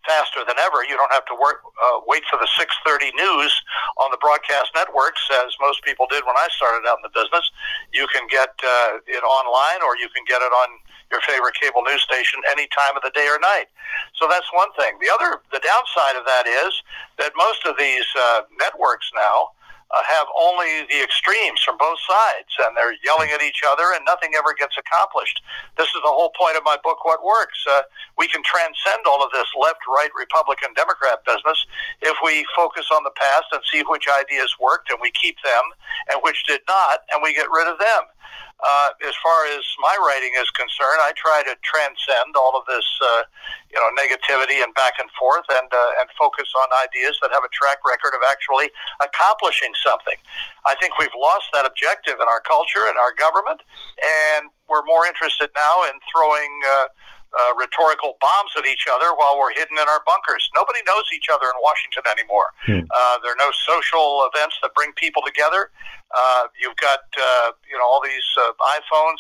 faster 0.08 0.46
than 0.48 0.58
ever. 0.60 0.86
You 0.86 0.96
don't 0.96 1.12
have 1.12 1.26
to 1.28 1.36
work, 1.36 1.62
uh, 1.66 2.02
wait 2.08 2.24
for 2.30 2.38
the 2.38 2.48
6:30 2.58 3.12
news 3.14 3.52
on 3.98 4.12
the 4.12 4.18
broadcast 4.18 4.72
networks, 4.74 5.22
as 5.46 5.56
most 5.60 5.84
people 5.84 6.08
did 6.08 6.26
when 6.26 6.38
I 6.38 6.48
started 6.56 6.88
out 6.88 6.98
in 6.98 7.04
the 7.04 7.14
business. 7.14 7.52
You 7.94 8.08
can 8.08 8.28
get 8.28 8.54
uh, 8.64 9.00
it 9.08 9.24
online, 9.24 9.82
or 9.82 9.98
you 9.98 10.10
can 10.10 10.24
get 10.26 10.42
it 10.42 10.54
on 10.54 10.80
your 11.12 11.22
favorite 11.22 11.56
cable 11.56 11.82
news 11.84 12.02
station 12.02 12.42
any 12.50 12.68
time 12.68 12.96
of 12.96 13.04
the 13.04 13.12
day 13.12 13.28
or 13.28 13.40
night. 13.40 13.68
So 14.16 14.28
that's 14.28 14.48
one 14.54 14.72
thing. 14.74 14.98
The 15.00 15.10
other, 15.14 15.42
the 15.52 15.60
downside 15.60 16.16
of 16.18 16.26
that 16.26 16.48
is 16.48 16.74
that 17.20 17.34
most 17.38 17.66
of 17.66 17.78
these 17.78 18.06
uh, 18.18 18.42
networks 18.60 19.12
now 19.16 19.55
uh, 19.96 20.04
have 20.04 20.28
only 20.36 20.84
the 20.92 21.00
extremes 21.00 21.64
from 21.64 21.80
both 21.80 21.98
sides, 22.04 22.52
and 22.68 22.76
they're 22.76 23.00
yelling 23.04 23.32
at 23.32 23.42
each 23.42 23.64
other, 23.64 23.96
and 23.96 24.04
nothing 24.04 24.36
ever 24.36 24.52
gets 24.52 24.76
accomplished. 24.76 25.40
This 25.80 25.88
is 25.88 26.04
the 26.04 26.12
whole 26.12 26.36
point 26.36 26.58
of 26.58 26.64
my 26.68 26.76
book, 26.84 27.06
What 27.08 27.24
Works. 27.24 27.64
Uh, 27.64 27.88
we 28.20 28.28
can 28.28 28.44
transcend 28.44 29.08
all 29.08 29.24
of 29.24 29.32
this 29.32 29.48
left, 29.56 29.80
right, 29.88 30.12
Republican, 30.12 30.76
Democrat 30.76 31.24
business 31.24 31.66
if 32.04 32.18
we 32.20 32.46
focus 32.56 32.92
on 32.92 33.08
the 33.08 33.16
past 33.16 33.48
and 33.56 33.62
see 33.72 33.84
which 33.88 34.12
ideas 34.12 34.52
worked, 34.60 34.92
and 34.92 35.00
we 35.00 35.12
keep 35.16 35.40
them, 35.48 35.64
and 36.12 36.20
which 36.24 36.44
did 36.44 36.62
not, 36.68 37.08
and 37.16 37.24
we 37.24 37.34
get 37.34 37.48
rid 37.48 37.72
of 37.72 37.80
them 37.80 38.04
uh, 38.64 38.90
as 39.04 39.16
far 39.20 39.46
as 39.52 39.64
my 39.84 39.92
writing 40.00 40.32
is 40.40 40.48
concerned, 40.56 41.04
I 41.04 41.12
try 41.20 41.44
to 41.44 41.54
transcend 41.60 42.40
all 42.40 42.56
of 42.56 42.64
this, 42.66 42.88
uh, 43.04 43.28
you 43.68 43.76
know, 43.76 43.92
negativity 44.00 44.64
and 44.64 44.72
back 44.74 44.96
and 45.00 45.12
forth, 45.20 45.44
and 45.52 45.68
uh, 45.68 46.00
and 46.00 46.08
focus 46.16 46.48
on 46.56 46.68
ideas 46.80 47.20
that 47.22 47.36
have 47.36 47.44
a 47.44 47.52
track 47.52 47.84
record 47.84 48.16
of 48.16 48.24
actually 48.24 48.72
accomplishing 49.04 49.76
something. 49.84 50.16
I 50.64 50.76
think 50.80 50.96
we've 50.98 51.14
lost 51.20 51.52
that 51.52 51.68
objective 51.68 52.16
in 52.16 52.28
our 52.32 52.40
culture 52.48 52.88
and 52.88 52.96
our 52.96 53.12
government, 53.20 53.60
and 54.00 54.48
we're 54.72 54.86
more 54.88 55.06
interested 55.06 55.52
now 55.56 55.84
in 55.92 56.00
throwing. 56.08 56.52
Uh, 56.64 56.88
uh, 57.36 57.52
rhetorical 57.60 58.16
bombs 58.24 58.52
at 58.58 58.66
each 58.66 58.88
other 58.88 59.12
while 59.16 59.36
we're 59.38 59.54
hidden 59.54 59.76
in 59.76 59.88
our 59.92 60.02
bunkers. 60.08 60.48
Nobody 60.56 60.80
knows 60.88 61.04
each 61.12 61.28
other 61.28 61.46
in 61.52 61.58
Washington 61.60 62.04
anymore. 62.08 62.50
Hmm. 62.64 62.88
Uh, 62.88 63.20
there 63.24 63.36
are 63.36 63.42
no 63.42 63.52
social 63.68 64.24
events 64.32 64.56
that 64.64 64.74
bring 64.74 64.94
people 64.96 65.22
together. 65.26 65.72
Uh, 66.16 66.48
you've 66.56 66.78
got 66.78 67.04
uh, 67.18 67.52
you 67.68 67.76
know 67.78 67.84
all 67.84 68.00
these 68.04 68.26
uh, 68.40 68.56
iPhones. 68.80 69.20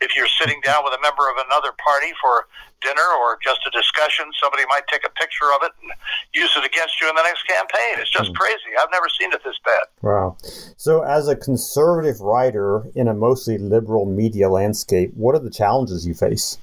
If 0.00 0.16
you're 0.16 0.28
sitting 0.28 0.60
down 0.60 0.84
with 0.84 0.92
a 0.92 1.00
member 1.00 1.30
of 1.30 1.36
another 1.46 1.72
party 1.80 2.12
for 2.20 2.46
dinner 2.82 3.08
or 3.16 3.38
just 3.42 3.60
a 3.66 3.70
discussion, 3.70 4.26
somebody 4.38 4.64
might 4.68 4.86
take 4.92 5.06
a 5.06 5.10
picture 5.16 5.48
of 5.56 5.62
it 5.62 5.72
and 5.80 5.90
use 6.34 6.52
it 6.56 6.64
against 6.66 7.00
you 7.00 7.08
in 7.08 7.14
the 7.16 7.22
next 7.22 7.46
campaign. 7.48 7.96
It's 7.96 8.10
just 8.10 8.28
hmm. 8.28 8.34
crazy. 8.34 8.76
I've 8.78 8.92
never 8.92 9.08
seen 9.08 9.32
it 9.32 9.40
this 9.44 9.56
bad. 9.64 9.88
Wow. 10.02 10.36
So, 10.76 11.02
as 11.02 11.28
a 11.28 11.36
conservative 11.36 12.20
writer 12.20 12.84
in 12.94 13.08
a 13.08 13.14
mostly 13.14 13.56
liberal 13.56 14.04
media 14.04 14.50
landscape, 14.50 15.12
what 15.14 15.34
are 15.34 15.40
the 15.40 15.50
challenges 15.50 16.06
you 16.06 16.12
face? 16.14 16.58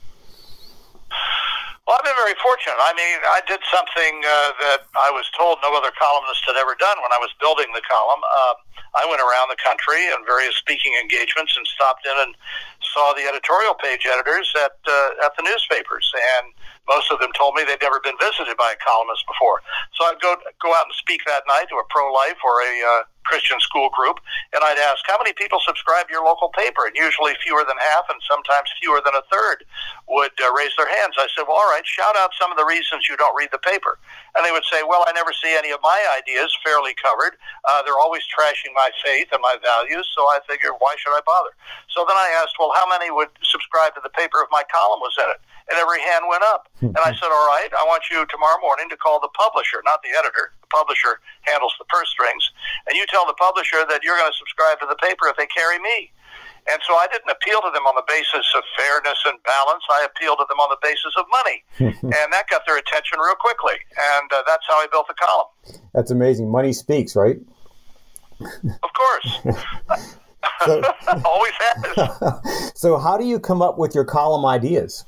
Well, 1.88 1.98
I've 1.98 2.06
been 2.06 2.18
very 2.18 2.38
fortunate. 2.38 2.78
I 2.78 2.94
mean, 2.94 3.18
I 3.26 3.42
did 3.50 3.58
something 3.74 4.22
uh, 4.22 4.54
that 4.62 4.86
I 4.94 5.10
was 5.10 5.26
told 5.34 5.58
no 5.66 5.74
other 5.74 5.90
columnist 5.98 6.46
had 6.46 6.54
ever 6.54 6.78
done 6.78 7.02
when 7.02 7.10
I 7.10 7.18
was 7.18 7.34
building 7.42 7.74
the 7.74 7.82
column. 7.90 8.22
Uh, 8.22 8.54
I 8.94 9.08
went 9.10 9.18
around 9.18 9.50
the 9.50 9.58
country 9.58 10.14
on 10.14 10.22
various 10.28 10.54
speaking 10.62 10.94
engagements 11.02 11.58
and 11.58 11.66
stopped 11.66 12.06
in 12.06 12.14
and 12.14 12.38
saw 12.94 13.18
the 13.18 13.26
editorial 13.26 13.74
page 13.74 14.06
editors 14.06 14.54
at 14.62 14.78
uh, 14.86 15.26
at 15.26 15.34
the 15.40 15.44
newspapers, 15.48 16.06
and 16.38 16.54
most 16.86 17.10
of 17.10 17.18
them 17.24 17.32
told 17.34 17.56
me 17.56 17.64
they'd 17.64 17.82
never 17.82 18.04
been 18.04 18.20
visited 18.20 18.54
by 18.62 18.76
a 18.76 18.80
columnist 18.84 19.24
before. 19.26 19.64
So 19.98 20.06
I'd 20.06 20.22
go 20.22 20.38
go 20.62 20.76
out 20.76 20.86
and 20.86 20.96
speak 21.02 21.26
that 21.26 21.48
night 21.48 21.72
to 21.74 21.82
a 21.82 21.86
pro 21.90 22.12
life 22.14 22.38
or 22.44 22.62
a 22.62 22.74
uh, 22.84 23.02
Christian 23.24 23.60
school 23.64 23.90
group, 23.96 24.20
and 24.52 24.60
I'd 24.60 24.82
ask 24.92 25.02
how 25.08 25.18
many 25.18 25.32
people 25.34 25.64
subscribe 25.64 26.08
to 26.08 26.14
your 26.14 26.26
local 26.26 26.50
paper, 26.52 26.86
and 26.86 26.96
usually 26.96 27.34
fewer 27.42 27.64
than 27.64 27.80
half, 27.80 28.06
and 28.12 28.20
sometimes 28.28 28.68
fewer 28.82 29.00
than 29.00 29.16
a 29.16 29.24
third 29.32 29.64
would 30.12 30.36
uh, 30.44 30.52
raise 30.52 30.76
their 30.76 30.92
hands. 30.92 31.16
I 31.16 31.32
said, 31.32 31.48
"Well, 31.48 31.58
all 31.58 31.72
right, 31.72 31.86
shout 31.88 32.20
out 32.20 32.36
some 32.36 32.52
of 32.52 32.58
the 32.60 32.68
reasons 32.68 33.08
you 33.08 33.16
don't 33.16 33.34
read 33.36 33.50
the 33.56 33.64
paper," 33.64 33.98
and 34.36 34.46
they 34.46 34.52
would 34.52 34.68
say, 34.68 34.84
"Well, 34.84 35.08
I 35.08 35.16
never 35.16 35.32
see 35.32 35.56
any 35.56 35.72
of 35.72 35.80
my 35.82 35.98
ideas 36.20 36.52
fairly 36.64 36.94
covered. 37.00 37.40
Uh, 37.64 37.82
they're 37.88 38.00
always 38.00 38.28
trashing 38.28 38.76
my 38.76 38.92
faith 39.04 39.32
and 39.32 39.42
my 39.42 39.56
values, 39.64 40.12
so 40.12 40.28
I 40.28 40.44
figured, 40.48 40.76
why 40.80 40.96
should 41.00 41.16
I 41.16 41.24
bother?" 41.26 41.56
So 41.90 42.04
then 42.04 42.20
I 42.20 42.36
asked, 42.44 42.60
"Well, 42.60 42.76
how 42.76 42.88
many 42.88 43.10
would 43.10 43.32
subscribe 43.42 43.96
to 43.96 44.02
the 44.04 44.12
paper 44.12 44.44
if 44.44 44.52
my 44.52 44.64
column 44.70 45.00
was 45.00 45.16
in 45.18 45.32
it?" 45.32 45.42
and 45.72 45.80
every 45.80 46.02
hand 46.02 46.28
went 46.28 46.44
up. 46.44 46.68
and 46.82 47.00
I 47.00 47.16
said, 47.16 47.32
All 47.32 47.48
right, 47.48 47.72
I 47.72 47.84
want 47.88 48.04
you 48.12 48.28
tomorrow 48.28 48.60
morning 48.60 48.90
to 48.90 48.98
call 48.98 49.20
the 49.24 49.32
publisher, 49.32 49.80
not 49.86 50.04
the 50.04 50.12
editor. 50.12 50.52
The 50.62 50.68
publisher 50.68 51.24
handles 51.48 51.74
the 51.80 51.86
purse 51.86 52.10
strings. 52.10 52.44
And 52.88 52.98
you 53.00 53.08
tell 53.08 53.26
the 53.26 53.40
publisher 53.40 53.88
that 53.88 54.04
you're 54.04 54.18
going 54.20 54.32
to 54.32 54.38
subscribe 54.38 54.84
to 54.84 54.88
the 54.92 55.00
paper 55.00 55.32
if 55.32 55.38
they 55.40 55.48
carry 55.48 55.80
me. 55.80 56.12
And 56.70 56.80
so 56.88 56.94
I 56.96 57.08
didn't 57.12 57.30
appeal 57.30 57.62
to 57.62 57.72
them 57.74 57.84
on 57.88 57.96
the 57.96 58.04
basis 58.08 58.46
of 58.56 58.64
fairness 58.78 59.18
and 59.26 59.42
balance. 59.44 59.84
I 59.90 60.06
appealed 60.06 60.38
to 60.40 60.46
them 60.48 60.60
on 60.60 60.70
the 60.70 60.78
basis 60.82 61.14
of 61.18 61.26
money. 61.32 61.64
and 62.02 62.34
that 62.34 62.46
got 62.50 62.62
their 62.68 62.78
attention 62.78 63.18
real 63.20 63.36
quickly. 63.40 63.76
And 63.98 64.32
uh, 64.32 64.44
that's 64.46 64.66
how 64.68 64.76
I 64.76 64.88
built 64.92 65.08
the 65.08 65.16
column. 65.16 65.48
That's 65.94 66.12
amazing. 66.12 66.50
Money 66.50 66.74
speaks, 66.74 67.16
right? 67.16 67.38
Of 68.42 68.90
course. 68.94 69.58
Always 71.26 71.54
has. 71.60 72.72
so, 72.76 72.98
how 72.98 73.18
do 73.18 73.26
you 73.26 73.40
come 73.40 73.62
up 73.62 73.78
with 73.78 73.96
your 73.96 74.06
column 74.06 74.46
ideas? 74.46 75.06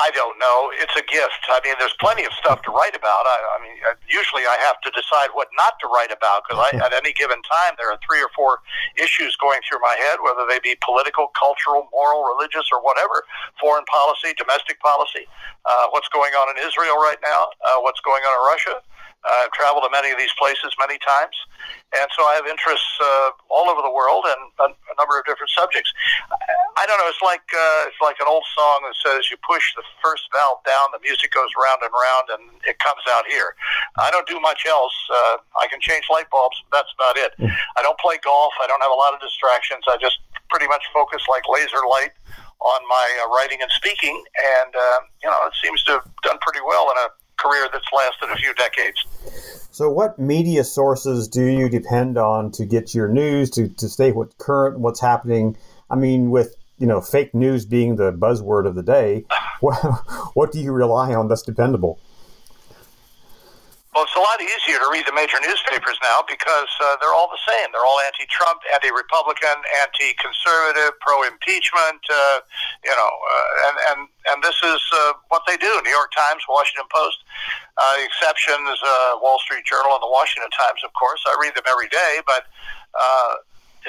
I 0.00 0.08
don't 0.16 0.40
know. 0.40 0.72
It's 0.80 0.96
a 0.96 1.04
gift. 1.04 1.44
I 1.52 1.60
mean, 1.60 1.76
there's 1.76 1.94
plenty 2.00 2.24
of 2.24 2.32
stuff 2.32 2.64
to 2.64 2.72
write 2.72 2.96
about. 2.96 3.28
I, 3.28 3.36
I 3.52 3.58
mean, 3.60 3.76
uh, 3.84 4.00
usually 4.08 4.48
I 4.48 4.56
have 4.64 4.80
to 4.80 4.90
decide 4.96 5.28
what 5.36 5.52
not 5.60 5.76
to 5.84 5.86
write 5.92 6.08
about 6.08 6.48
because 6.48 6.56
at 6.72 6.96
any 6.96 7.12
given 7.12 7.36
time 7.44 7.76
there 7.76 7.92
are 7.92 8.00
three 8.00 8.24
or 8.24 8.32
four 8.32 8.64
issues 8.96 9.36
going 9.36 9.60
through 9.68 9.84
my 9.84 9.92
head, 10.00 10.24
whether 10.24 10.48
they 10.48 10.56
be 10.64 10.72
political, 10.80 11.28
cultural, 11.36 11.84
moral, 11.92 12.24
religious, 12.24 12.72
or 12.72 12.80
whatever, 12.80 13.28
foreign 13.60 13.84
policy, 13.92 14.32
domestic 14.40 14.80
policy, 14.80 15.28
uh, 15.68 15.92
what's 15.92 16.08
going 16.08 16.32
on 16.32 16.48
in 16.56 16.56
Israel 16.64 16.96
right 16.96 17.20
now, 17.20 17.52
uh, 17.68 17.76
what's 17.84 18.00
going 18.00 18.24
on 18.24 18.32
in 18.32 18.42
Russia, 18.48 18.74
I've 19.24 19.52
traveled 19.52 19.84
to 19.84 19.92
many 19.92 20.10
of 20.10 20.18
these 20.18 20.32
places 20.40 20.72
many 20.80 20.96
times, 20.98 21.36
and 21.92 22.08
so 22.16 22.24
I 22.24 22.40
have 22.40 22.48
interests 22.48 22.88
uh, 23.00 23.36
all 23.52 23.68
over 23.68 23.84
the 23.84 23.92
world 23.92 24.24
and 24.24 24.40
a, 24.64 24.68
a 24.72 24.94
number 24.96 25.20
of 25.20 25.28
different 25.28 25.52
subjects. 25.52 25.92
I, 26.32 26.84
I 26.84 26.88
don't 26.88 26.96
know. 26.96 27.08
It's 27.12 27.20
like 27.20 27.44
uh, 27.52 27.90
it's 27.92 28.00
like 28.00 28.16
an 28.24 28.28
old 28.28 28.44
song 28.56 28.80
that 28.88 28.96
says, 28.96 29.28
"You 29.28 29.36
push 29.44 29.64
the 29.76 29.84
first 30.00 30.24
valve 30.32 30.64
down, 30.64 30.88
the 30.96 31.04
music 31.04 31.36
goes 31.36 31.52
round 31.52 31.84
and 31.84 31.92
round, 31.92 32.26
and 32.32 32.42
it 32.64 32.80
comes 32.80 33.04
out 33.12 33.28
here." 33.28 33.52
I 34.00 34.08
don't 34.08 34.26
do 34.26 34.40
much 34.40 34.64
else. 34.64 34.96
Uh, 35.12 35.36
I 35.60 35.68
can 35.68 35.84
change 35.84 36.08
light 36.08 36.32
bulbs, 36.32 36.56
but 36.68 36.80
that's 36.80 36.92
about 36.96 37.16
it. 37.20 37.36
Hmm. 37.36 37.52
I 37.76 37.84
don't 37.84 37.98
play 38.00 38.16
golf. 38.24 38.56
I 38.62 38.66
don't 38.66 38.80
have 38.80 38.92
a 38.92 39.00
lot 39.00 39.12
of 39.12 39.20
distractions. 39.20 39.84
I 39.84 40.00
just 40.00 40.16
pretty 40.48 40.66
much 40.66 40.82
focus 40.96 41.22
like 41.28 41.44
laser 41.44 41.84
light 41.84 42.16
on 42.60 42.80
my 42.88 43.06
uh, 43.24 43.28
writing 43.32 43.60
and 43.60 43.70
speaking, 43.72 44.16
and 44.16 44.72
uh, 44.72 44.98
you 45.22 45.28
know, 45.28 45.36
it 45.44 45.56
seems 45.60 45.82
to 45.84 46.00
have 46.00 46.08
done 46.22 46.38
pretty 46.40 46.60
well 46.64 46.88
in 46.92 46.96
a 47.04 47.08
career 47.42 47.68
that's 47.72 47.86
lasted 47.94 48.30
a 48.30 48.36
few 48.36 48.54
decades. 48.54 49.04
So, 49.70 49.90
what 49.90 50.18
media 50.18 50.64
sources 50.64 51.28
do 51.28 51.44
you 51.44 51.68
depend 51.68 52.18
on 52.18 52.50
to 52.52 52.64
get 52.64 52.94
your 52.94 53.08
news 53.08 53.50
to, 53.50 53.68
to 53.68 53.88
stay 53.88 54.12
what 54.12 54.36
current, 54.38 54.80
what's 54.80 55.00
happening? 55.00 55.56
I 55.88 55.96
mean, 55.96 56.30
with 56.30 56.56
you 56.78 56.86
know 56.86 57.00
fake 57.00 57.34
news 57.34 57.64
being 57.64 57.96
the 57.96 58.12
buzzword 58.12 58.66
of 58.66 58.74
the 58.74 58.82
day, 58.82 59.24
what, 59.60 59.76
what 60.34 60.52
do 60.52 60.60
you 60.60 60.72
rely 60.72 61.14
on 61.14 61.28
that's 61.28 61.42
dependable? 61.42 61.98
Well, 63.90 64.06
it's 64.06 64.14
a 64.14 64.22
lot 64.22 64.38
easier 64.38 64.78
to 64.78 64.86
read 64.86 65.02
the 65.02 65.16
major 65.18 65.42
newspapers 65.42 65.98
now 65.98 66.22
because 66.22 66.70
uh, 66.78 66.94
they're 67.02 67.10
all 67.10 67.26
the 67.26 67.42
same. 67.42 67.74
They're 67.74 67.82
all 67.82 67.98
anti-Trump, 68.06 68.62
anti-Republican, 68.70 69.58
anti-conservative, 69.82 70.94
pro-impeachment. 71.02 71.98
Uh, 72.06 72.38
you 72.86 72.94
know, 72.94 73.10
uh, 73.10 73.66
and 73.66 73.76
and 73.90 74.00
and 74.30 74.38
this 74.46 74.54
is 74.62 74.78
uh, 74.94 75.18
what 75.34 75.42
they 75.50 75.58
do. 75.58 75.82
New 75.82 75.90
York 75.90 76.14
Times, 76.14 76.46
Washington 76.46 76.86
Post. 76.86 77.18
Uh, 77.82 77.98
exceptions, 78.06 78.78
uh, 78.78 79.18
Wall 79.18 79.42
Street 79.42 79.66
Journal, 79.66 79.98
and 79.98 80.02
the 80.06 80.12
Washington 80.14 80.54
Times, 80.54 80.86
of 80.86 80.94
course. 80.94 81.26
I 81.26 81.34
read 81.42 81.58
them 81.58 81.66
every 81.66 81.90
day, 81.90 82.22
but. 82.26 82.46
Uh, 82.94 83.42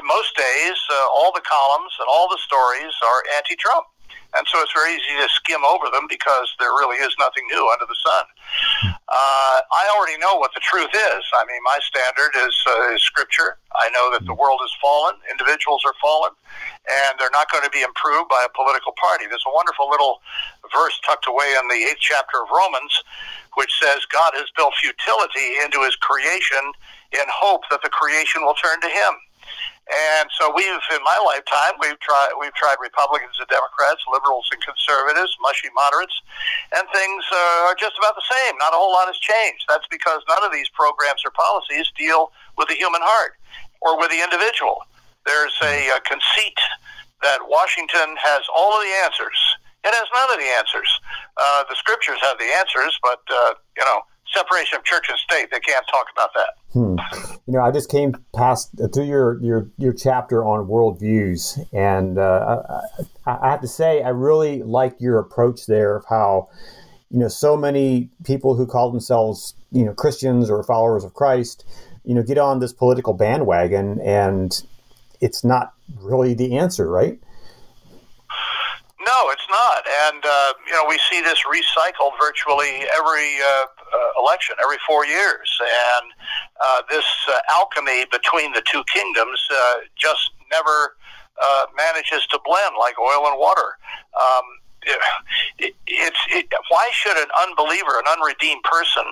most 0.08 0.31
days, 0.38 0.79
uh, 0.89 1.08
all 1.12 1.36
the 1.36 1.43
columns 1.43 1.91
and 2.00 2.08
all 2.08 2.29
the 2.29 2.39
stories 2.39 2.96
are 3.03 3.24
anti-Trump. 3.36 3.90
And 4.32 4.48
so 4.48 4.63
it's 4.63 4.72
very 4.72 4.96
easy 4.96 5.12
to 5.20 5.27
skim 5.36 5.60
over 5.68 5.91
them 5.91 6.08
because 6.08 6.56
there 6.60 6.72
really 6.72 6.96
is 7.03 7.12
nothing 7.20 7.44
new 7.51 7.68
under 7.68 7.84
the 7.84 8.00
sun. 8.00 8.25
Uh, 9.12 9.58
I 9.60 9.84
already 9.91 10.15
know 10.24 10.39
what 10.39 10.56
the 10.56 10.63
truth 10.63 10.91
is. 10.96 11.24
I 11.36 11.44
mean, 11.51 11.60
my 11.68 11.80
standard 11.84 12.32
is, 12.48 12.56
uh, 12.63 12.96
is 12.96 13.03
Scripture. 13.03 13.60
I 13.75 13.91
know 13.91 14.08
that 14.15 14.24
the 14.24 14.34
world 14.34 14.63
is 14.63 14.72
fallen, 14.80 15.20
individuals 15.27 15.84
are 15.84 15.96
fallen, 16.00 16.32
and 16.88 17.20
they're 17.20 17.34
not 17.36 17.51
going 17.51 17.68
to 17.68 17.74
be 17.75 17.84
improved 17.84 18.32
by 18.32 18.39
a 18.48 18.51
political 18.56 18.96
party. 18.96 19.27
There's 19.27 19.44
a 19.48 19.51
wonderful 19.51 19.91
little 19.91 20.24
verse 20.72 20.96
tucked 21.03 21.27
away 21.27 21.51
in 21.60 21.68
the 21.68 21.91
eighth 21.91 22.00
chapter 22.00 22.39
of 22.39 22.48
Romans, 22.56 23.03
which 23.60 23.75
says 23.84 24.08
God 24.08 24.32
has 24.39 24.48
built 24.56 24.72
futility 24.80 25.60
into 25.60 25.84
his 25.84 26.00
creation 26.00 26.63
in 27.12 27.27
hope 27.27 27.68
that 27.68 27.84
the 27.84 27.91
creation 27.91 28.48
will 28.48 28.56
turn 28.56 28.80
to 28.80 28.88
him. 28.88 29.13
And 29.89 30.29
so 30.38 30.53
we've, 30.53 30.85
in 30.93 31.01
my 31.03 31.17
lifetime, 31.25 31.75
we've 31.81 32.00
tried 32.00 32.38
we've 32.39 32.53
tried 32.53 32.77
Republicans 32.79 33.33
and 33.41 33.50
Democrats, 33.50 34.00
liberals 34.07 34.45
and 34.53 34.61
conservatives, 34.61 35.33
mushy 35.41 35.67
moderates, 35.73 36.15
and 36.77 36.85
things 36.93 37.25
uh, 37.33 37.67
are 37.67 37.75
just 37.75 37.97
about 37.97 38.15
the 38.15 38.23
same. 38.29 38.55
Not 38.61 38.71
a 38.71 38.79
whole 38.79 38.93
lot 38.93 39.09
has 39.09 39.17
changed. 39.17 39.65
That's 39.67 39.88
because 39.89 40.21
none 40.29 40.45
of 40.45 40.53
these 40.53 40.69
programs 40.69 41.25
or 41.25 41.33
policies 41.33 41.91
deal 41.97 42.31
with 42.55 42.69
the 42.69 42.77
human 42.77 43.01
heart 43.01 43.35
or 43.81 43.97
with 43.97 44.13
the 44.13 44.21
individual. 44.21 44.85
There's 45.25 45.57
a, 45.65 45.97
a 45.97 46.00
conceit 46.05 46.61
that 47.25 47.41
Washington 47.50 48.15
has 48.21 48.41
all 48.53 48.77
of 48.77 48.81
the 48.85 48.93
answers. 49.03 49.38
It 49.83 49.93
has 49.93 50.07
none 50.13 50.29
of 50.29 50.38
the 50.38 50.51
answers. 50.61 50.89
Uh, 51.35 51.65
the 51.67 51.75
scriptures 51.75 52.21
have 52.21 52.38
the 52.38 52.50
answers, 52.53 52.93
but 53.01 53.21
uh, 53.27 53.57
you 53.75 53.83
know 53.83 54.05
separation 54.33 54.77
of 54.77 54.83
church 54.83 55.07
and 55.09 55.17
state. 55.17 55.50
They 55.51 55.59
can't 55.59 55.85
talk 55.89 56.07
about 56.11 56.29
that. 56.33 56.50
Hmm. 56.73 56.95
You 57.47 57.53
know, 57.53 57.61
I 57.61 57.71
just 57.71 57.89
came 57.89 58.13
past 58.35 58.71
uh, 58.81 58.88
through 58.88 59.05
your 59.05 59.41
your 59.41 59.69
your 59.77 59.93
chapter 59.93 60.43
on 60.45 60.67
worldviews, 60.67 61.67
and 61.73 62.17
uh, 62.17 62.61
I, 63.25 63.31
I, 63.31 63.51
have 63.51 63.61
to 63.61 63.67
say, 63.67 64.01
I 64.01 64.09
really 64.09 64.63
like 64.63 64.95
your 65.00 65.19
approach 65.19 65.65
there 65.65 65.95
of 65.97 66.05
how 66.09 66.50
you 67.09 67.19
know 67.19 67.27
so 67.27 67.57
many 67.57 68.09
people 68.23 68.55
who 68.55 68.65
call 68.65 68.91
themselves 68.91 69.55
you 69.71 69.85
know 69.85 69.93
Christians 69.93 70.50
or 70.50 70.63
followers 70.63 71.03
of 71.03 71.13
Christ, 71.13 71.65
you 72.03 72.15
know, 72.15 72.23
get 72.23 72.38
on 72.38 72.59
this 72.59 72.73
political 72.73 73.13
bandwagon, 73.13 74.00
and 74.01 74.61
it's 75.19 75.43
not 75.43 75.73
really 76.00 76.33
the 76.33 76.57
answer, 76.57 76.89
right? 76.89 77.19
No, 79.05 79.29
it's 79.29 79.48
not. 79.50 79.84
And, 80.08 80.24
uh, 80.25 80.53
you 80.67 80.74
know, 80.74 80.86
we 80.88 81.00
see 81.10 81.22
this 81.22 81.39
recycled 81.50 82.12
virtually 82.22 82.86
every 82.96 83.38
uh, 83.41 83.65
uh, 83.65 84.22
election, 84.22 84.55
every 84.62 84.77
four 84.86 85.05
years. 85.05 85.50
And 85.62 86.12
uh, 86.62 86.81
this 86.89 87.05
uh, 87.29 87.39
alchemy 87.55 88.05
between 88.12 88.53
the 88.53 88.62
two 88.62 88.84
kingdoms 88.93 89.39
uh, 89.51 89.74
just 89.98 90.31
never 90.51 90.98
uh, 91.41 91.65
manages 91.75 92.27
to 92.27 92.39
blend 92.46 92.75
like 92.79 92.96
oil 93.00 93.25
and 93.27 93.39
water. 93.39 93.77
Um, 94.13 94.46
it, 94.84 95.00
it, 95.58 95.75
it's 95.88 96.20
it, 96.29 96.48
why 96.70 96.89
should 96.93 97.17
an 97.17 97.29
unbeliever, 97.48 97.98
an 97.98 98.05
unredeemed 98.17 98.63
person, 98.63 99.03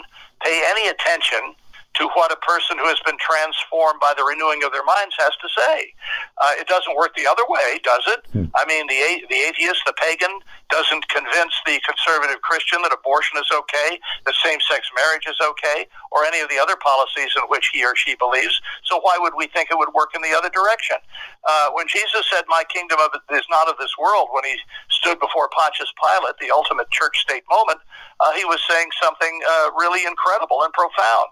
pay 0.43 0.61
any 0.65 0.89
attention 0.89 1.55
to 1.95 2.07
what 2.13 2.31
a 2.31 2.39
person 2.45 2.77
who 2.77 2.85
has 2.85 2.99
been 3.05 3.17
transformed 3.17 3.99
by 3.99 4.13
the 4.15 4.23
renewing 4.23 4.63
of 4.63 4.71
their 4.71 4.85
minds 4.85 5.15
has 5.17 5.33
to 5.41 5.49
say. 5.49 5.91
Uh, 6.37 6.53
it 6.55 6.67
doesn't 6.67 6.95
work 6.95 7.15
the 7.15 7.27
other 7.27 7.43
way, 7.49 7.79
does 7.83 8.05
it? 8.07 8.21
Hmm. 8.31 8.45
I 8.55 8.63
mean, 8.65 8.87
the 8.87 9.25
the 9.27 9.41
atheist, 9.49 9.81
the 9.85 9.93
pagan, 9.97 10.31
doesn't 10.69 11.09
convince 11.09 11.53
the 11.65 11.81
conservative 11.81 12.41
Christian 12.41 12.81
that 12.83 12.93
abortion 12.93 13.37
is 13.41 13.49
okay, 13.51 13.99
that 14.25 14.35
same-sex 14.45 14.85
marriage 14.95 15.25
is 15.27 15.35
okay, 15.41 15.89
or 16.11 16.23
any 16.23 16.39
of 16.39 16.49
the 16.49 16.61
other 16.61 16.77
policies 16.77 17.33
in 17.35 17.43
which 17.49 17.73
he 17.73 17.83
or 17.83 17.95
she 17.97 18.15
believes. 18.15 18.61
So 18.85 19.01
why 19.01 19.17
would 19.17 19.33
we 19.35 19.47
think 19.49 19.69
it 19.69 19.77
would 19.77 19.93
work 19.93 20.13
in 20.13 20.21
the 20.21 20.31
other 20.37 20.49
direction? 20.49 20.97
Uh, 21.43 21.73
when 21.73 21.87
Jesus 21.89 22.29
said, 22.29 22.45
"My 22.47 22.63
kingdom 22.69 22.99
is 23.33 23.45
not 23.49 23.67
of 23.67 23.75
this 23.81 23.97
world," 23.97 24.29
when 24.31 24.45
he 24.45 24.55
stood 24.89 25.19
before 25.19 25.49
Pontius 25.49 25.91
Pilate, 25.97 26.37
the 26.39 26.51
ultimate 26.51 26.89
church-state 26.91 27.43
moment, 27.49 27.81
uh, 28.19 28.31
he 28.33 28.45
was 28.45 28.61
saying 28.69 28.89
something 29.01 29.41
uh, 29.47 29.71
really 29.75 30.05
incredible 30.05 30.63
and 30.63 30.71
profound. 30.73 31.29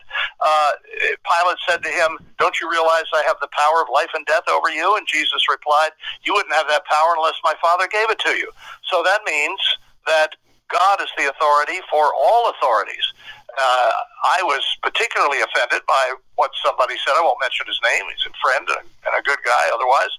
Uh, 0.48 0.72
Pilate 1.28 1.60
said 1.68 1.84
to 1.84 1.92
him, 1.92 2.16
Don't 2.40 2.56
you 2.62 2.72
realize 2.72 3.04
I 3.12 3.24
have 3.28 3.36
the 3.42 3.52
power 3.52 3.84
of 3.84 3.92
life 3.92 4.12
and 4.16 4.26
death 4.26 4.48
over 4.48 4.72
you? 4.72 4.96
And 4.96 5.04
Jesus 5.04 5.44
replied, 5.52 5.92
You 6.24 6.34
wouldn't 6.34 6.56
have 6.56 6.68
that 6.72 6.86
power 6.86 7.20
unless 7.20 7.36
my 7.44 7.54
Father 7.60 7.88
gave 7.92 8.08
it 8.10 8.20
to 8.20 8.32
you. 8.40 8.48
So 8.88 9.04
that 9.04 9.22
means 9.28 9.60
that 10.08 10.40
God 10.72 11.04
is 11.04 11.12
the 11.20 11.28
authority 11.28 11.84
for 11.92 12.16
all 12.16 12.52
authorities. 12.56 13.04
Uh, 13.60 13.92
I 14.24 14.40
was 14.44 14.64
particularly 14.84 15.44
offended 15.44 15.84
by 15.88 16.16
what 16.36 16.52
somebody 16.64 16.96
said. 17.04 17.18
I 17.18 17.24
won't 17.26 17.42
mention 17.44 17.68
his 17.68 17.80
name. 17.84 18.08
He's 18.08 18.24
a 18.30 18.36
friend 18.40 18.64
and, 18.72 18.88
and 18.88 19.14
a 19.20 19.24
good 19.28 19.42
guy. 19.44 19.66
Otherwise, 19.76 20.14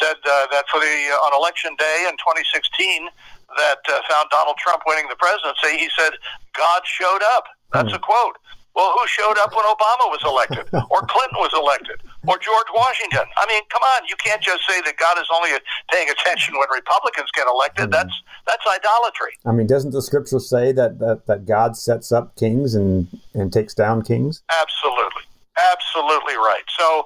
said 0.00 0.16
uh, 0.24 0.48
that 0.48 0.64
for 0.72 0.80
the 0.80 0.96
uh, 1.12 1.26
on 1.28 1.36
election 1.36 1.76
day 1.76 2.08
in 2.08 2.16
2016, 2.16 3.08
that 3.56 3.84
uh, 3.84 4.00
found 4.08 4.32
Donald 4.32 4.56
Trump 4.56 4.84
winning 4.88 5.12
the 5.12 5.18
presidency. 5.20 5.76
He 5.76 5.90
said 5.92 6.16
God 6.56 6.80
showed 6.88 7.20
up. 7.36 7.44
That's 7.72 7.92
a 7.92 7.98
quote. 7.98 8.40
Well, 8.74 8.94
who 8.94 9.06
showed 9.08 9.38
up 9.38 9.50
when 9.50 9.64
Obama 9.66 10.06
was 10.06 10.22
elected, 10.22 10.70
or 10.90 11.02
Clinton 11.10 11.38
was 11.38 11.50
elected, 11.52 11.98
or 12.26 12.38
George 12.38 12.70
Washington? 12.72 13.26
I 13.36 13.46
mean, 13.48 13.62
come 13.70 13.82
on, 13.82 14.02
you 14.08 14.14
can't 14.22 14.40
just 14.40 14.66
say 14.68 14.80
that 14.82 14.96
God 14.96 15.18
is 15.18 15.26
only 15.34 15.50
paying 15.90 16.08
attention 16.08 16.54
when 16.56 16.68
Republicans 16.72 17.28
get 17.34 17.46
elected. 17.48 17.90
That's 17.90 18.14
that's 18.46 18.62
idolatry. 18.66 19.32
I 19.44 19.52
mean, 19.52 19.66
doesn't 19.66 19.90
the 19.90 20.02
scripture 20.02 20.38
say 20.38 20.72
that, 20.72 20.98
that, 21.00 21.26
that 21.26 21.44
God 21.44 21.76
sets 21.76 22.12
up 22.12 22.36
kings 22.36 22.74
and, 22.74 23.08
and 23.34 23.52
takes 23.52 23.74
down 23.74 24.02
kings? 24.02 24.42
Absolutely. 24.48 25.22
Absolutely 25.58 26.36
right. 26.36 26.62
So 26.78 27.04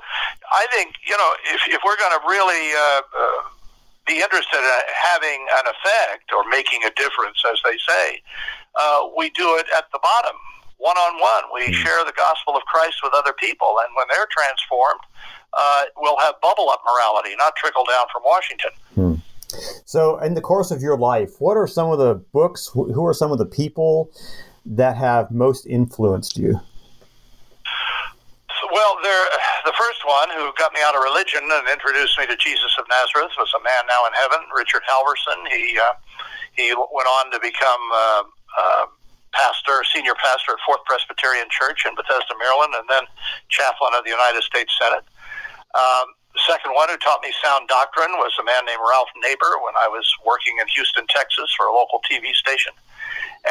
I 0.52 0.66
think, 0.73 0.92
you 1.09 1.16
know, 1.16 1.31
if, 1.54 1.62
if 1.69 1.81
we're 1.85 1.97
going 1.97 2.12
to 2.12 2.23
really 2.28 2.73
uh, 2.76 3.00
uh, 3.00 3.49
be 4.07 4.21
interested 4.21 4.59
in 4.59 4.81
having 5.02 5.47
an 5.59 5.73
effect 5.73 6.31
or 6.37 6.45
making 6.50 6.85
a 6.85 6.90
difference, 6.90 7.42
as 7.50 7.61
they 7.64 7.78
say, 7.88 8.21
uh, 8.78 9.09
we 9.16 9.31
do 9.31 9.57
it 9.57 9.66
at 9.76 9.87
the 9.92 9.99
bottom 10.02 10.37
one 10.83 10.99
on 10.99 11.21
one. 11.21 11.45
We 11.55 11.71
mm-hmm. 11.71 11.83
share 11.83 12.05
the 12.05 12.12
gospel 12.17 12.57
of 12.57 12.62
Christ 12.67 12.97
with 13.03 13.15
other 13.15 13.33
people, 13.33 13.79
and 13.87 13.95
when 13.97 14.07
they're 14.11 14.29
transformed, 14.31 15.01
uh, 15.55 15.83
we'll 15.97 16.19
have 16.19 16.35
bubble 16.43 16.69
up 16.71 16.83
morality, 16.85 17.31
not 17.39 17.55
trickle 17.57 17.85
down 17.89 18.07
from 18.12 18.23
Washington. 18.25 18.71
Hmm. 18.95 19.15
So, 19.85 20.19
in 20.19 20.35
the 20.35 20.41
course 20.41 20.71
of 20.71 20.83
your 20.83 20.97
life, 20.97 21.39
what 21.39 21.57
are 21.57 21.67
some 21.67 21.91
of 21.91 21.99
the 21.99 22.15
books? 22.33 22.71
Who 22.73 23.05
are 23.07 23.15
some 23.15 23.31
of 23.31 23.39
the 23.39 23.47
people 23.47 24.11
that 24.67 24.97
have 24.97 25.31
most 25.31 25.67
influenced 25.67 26.37
you? 26.37 26.59
Well, 28.73 28.97
there, 29.03 29.27
the 29.67 29.75
first 29.79 30.01
one 30.07 30.31
who 30.31 30.51
got 30.57 30.73
me 30.73 30.81
out 30.83 30.97
of 30.97 31.03
religion 31.03 31.43
and 31.45 31.69
introduced 31.69 32.19
me 32.19 32.27
to 32.27 32.37
Jesus 32.37 32.75
of 32.79 32.87
Nazareth 32.89 33.33
was 33.37 33.53
a 33.53 33.62
man 33.62 33.85
now 33.87 34.07
in 34.07 34.12
heaven, 34.15 34.49
Richard 34.57 34.83
Halverson. 34.89 35.47
He 35.53 35.79
uh, 35.79 35.93
he 36.57 36.73
went 36.73 37.09
on 37.09 37.31
to 37.33 37.39
become 37.41 37.83
uh, 37.93 38.23
uh, 38.59 38.87
pastor, 39.33 39.85
senior 39.93 40.15
pastor 40.17 40.53
at 40.55 40.61
Fourth 40.65 40.85
Presbyterian 40.85 41.49
Church 41.51 41.85
in 41.85 41.95
Bethesda, 41.97 42.33
Maryland, 42.39 42.73
and 42.77 42.87
then 42.89 43.05
chaplain 43.49 43.93
of 43.97 44.05
the 44.05 44.12
United 44.12 44.43
States 44.45 44.73
Senate. 44.79 45.05
Um, 45.75 46.12
the 46.33 46.41
second 46.49 46.73
one 46.73 46.89
who 46.89 46.97
taught 46.97 47.21
me 47.21 47.33
sound 47.45 47.69
doctrine 47.69 48.17
was 48.17 48.33
a 48.41 48.45
man 48.45 48.65
named 48.65 48.81
Ralph 48.81 49.12
Neighbour 49.21 49.61
when 49.61 49.77
I 49.77 49.89
was 49.89 50.09
working 50.25 50.57
in 50.61 50.67
Houston, 50.73 51.05
Texas 51.12 51.53
for 51.53 51.69
a 51.69 51.73
local 51.73 52.01
TV 52.09 52.33
station. 52.33 52.73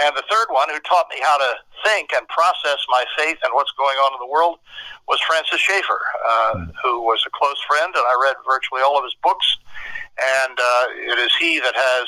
And 0.02 0.18
the 0.18 0.26
third 0.26 0.50
one 0.50 0.70
who 0.70 0.80
taught 0.82 1.06
me 1.14 1.22
how 1.22 1.38
to 1.38 1.52
think 1.86 2.10
and 2.14 2.26
process 2.28 2.82
my 2.90 3.06
faith 3.18 3.38
and 3.44 3.54
what's 3.54 3.74
going 3.78 3.98
on 4.02 4.14
in 4.18 4.20
the 4.20 4.32
world 4.32 4.58
was 5.08 5.22
Francis 5.22 5.62
Schaeffer, 5.62 6.02
uh, 6.26 6.54
hmm. 6.58 6.64
who 6.82 7.02
was 7.02 7.22
a 7.28 7.32
close 7.38 7.60
friend, 7.70 7.94
and 7.94 8.06
I 8.06 8.16
read 8.18 8.36
virtually 8.50 8.82
all 8.82 8.98
of 8.98 9.04
his 9.04 9.16
books. 9.22 9.46
And 10.18 10.58
uh, 10.58 10.86
it 11.06 11.20
is 11.20 11.32
he 11.38 11.60
that 11.60 11.76
has 11.76 12.08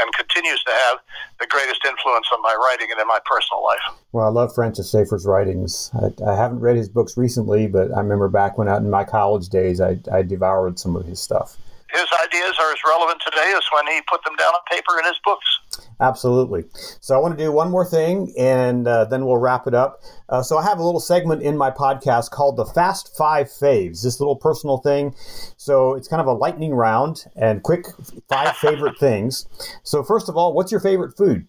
and 0.00 0.12
continues 0.14 0.62
to 0.64 0.72
have 0.72 0.98
the 1.40 1.46
greatest 1.46 1.84
influence 1.84 2.26
on 2.32 2.42
my 2.42 2.54
writing 2.54 2.88
and 2.90 3.00
in 3.00 3.06
my 3.06 3.18
personal 3.24 3.62
life. 3.64 3.98
Well, 4.12 4.26
I 4.26 4.30
love 4.30 4.54
Francis 4.54 4.90
Schaeffer's 4.90 5.26
writings. 5.26 5.90
I, 5.94 6.30
I 6.30 6.36
haven't 6.36 6.60
read 6.60 6.76
his 6.76 6.88
books 6.88 7.16
recently, 7.16 7.66
but 7.66 7.92
I 7.92 8.00
remember 8.00 8.28
back 8.28 8.58
when 8.58 8.68
out 8.68 8.82
in 8.82 8.90
my 8.90 9.04
college 9.04 9.48
days, 9.48 9.80
I, 9.80 9.98
I 10.12 10.22
devoured 10.22 10.78
some 10.78 10.96
of 10.96 11.04
his 11.04 11.20
stuff. 11.20 11.56
His 11.90 12.06
ideas 12.24 12.54
are 12.60 12.72
as 12.72 12.78
relevant 12.86 13.22
today 13.24 13.52
as 13.56 13.64
when 13.72 13.86
he 13.86 14.00
put 14.08 14.22
them 14.24 14.36
down 14.36 14.52
on 14.52 14.60
paper 14.70 14.98
in 14.98 15.06
his 15.06 15.18
books. 15.24 15.87
Absolutely. 16.00 16.64
So 17.00 17.16
I 17.16 17.18
want 17.18 17.36
to 17.36 17.44
do 17.44 17.50
one 17.50 17.70
more 17.70 17.84
thing, 17.84 18.32
and 18.38 18.86
uh, 18.86 19.04
then 19.06 19.26
we'll 19.26 19.38
wrap 19.38 19.66
it 19.66 19.74
up. 19.74 20.00
Uh, 20.28 20.42
so 20.42 20.56
I 20.56 20.62
have 20.62 20.78
a 20.78 20.84
little 20.84 21.00
segment 21.00 21.42
in 21.42 21.56
my 21.56 21.70
podcast 21.70 22.30
called 22.30 22.56
the 22.56 22.66
Fast 22.66 23.16
Five 23.16 23.48
Faves. 23.48 24.02
This 24.02 24.20
little 24.20 24.36
personal 24.36 24.78
thing. 24.78 25.14
So 25.56 25.94
it's 25.94 26.06
kind 26.06 26.20
of 26.20 26.26
a 26.26 26.32
lightning 26.32 26.72
round 26.72 27.24
and 27.34 27.62
quick 27.62 27.86
five 28.28 28.56
favorite 28.56 28.96
things. 29.00 29.46
So 29.82 30.04
first 30.04 30.28
of 30.28 30.36
all, 30.36 30.52
what's 30.52 30.70
your 30.70 30.80
favorite 30.80 31.16
food? 31.16 31.46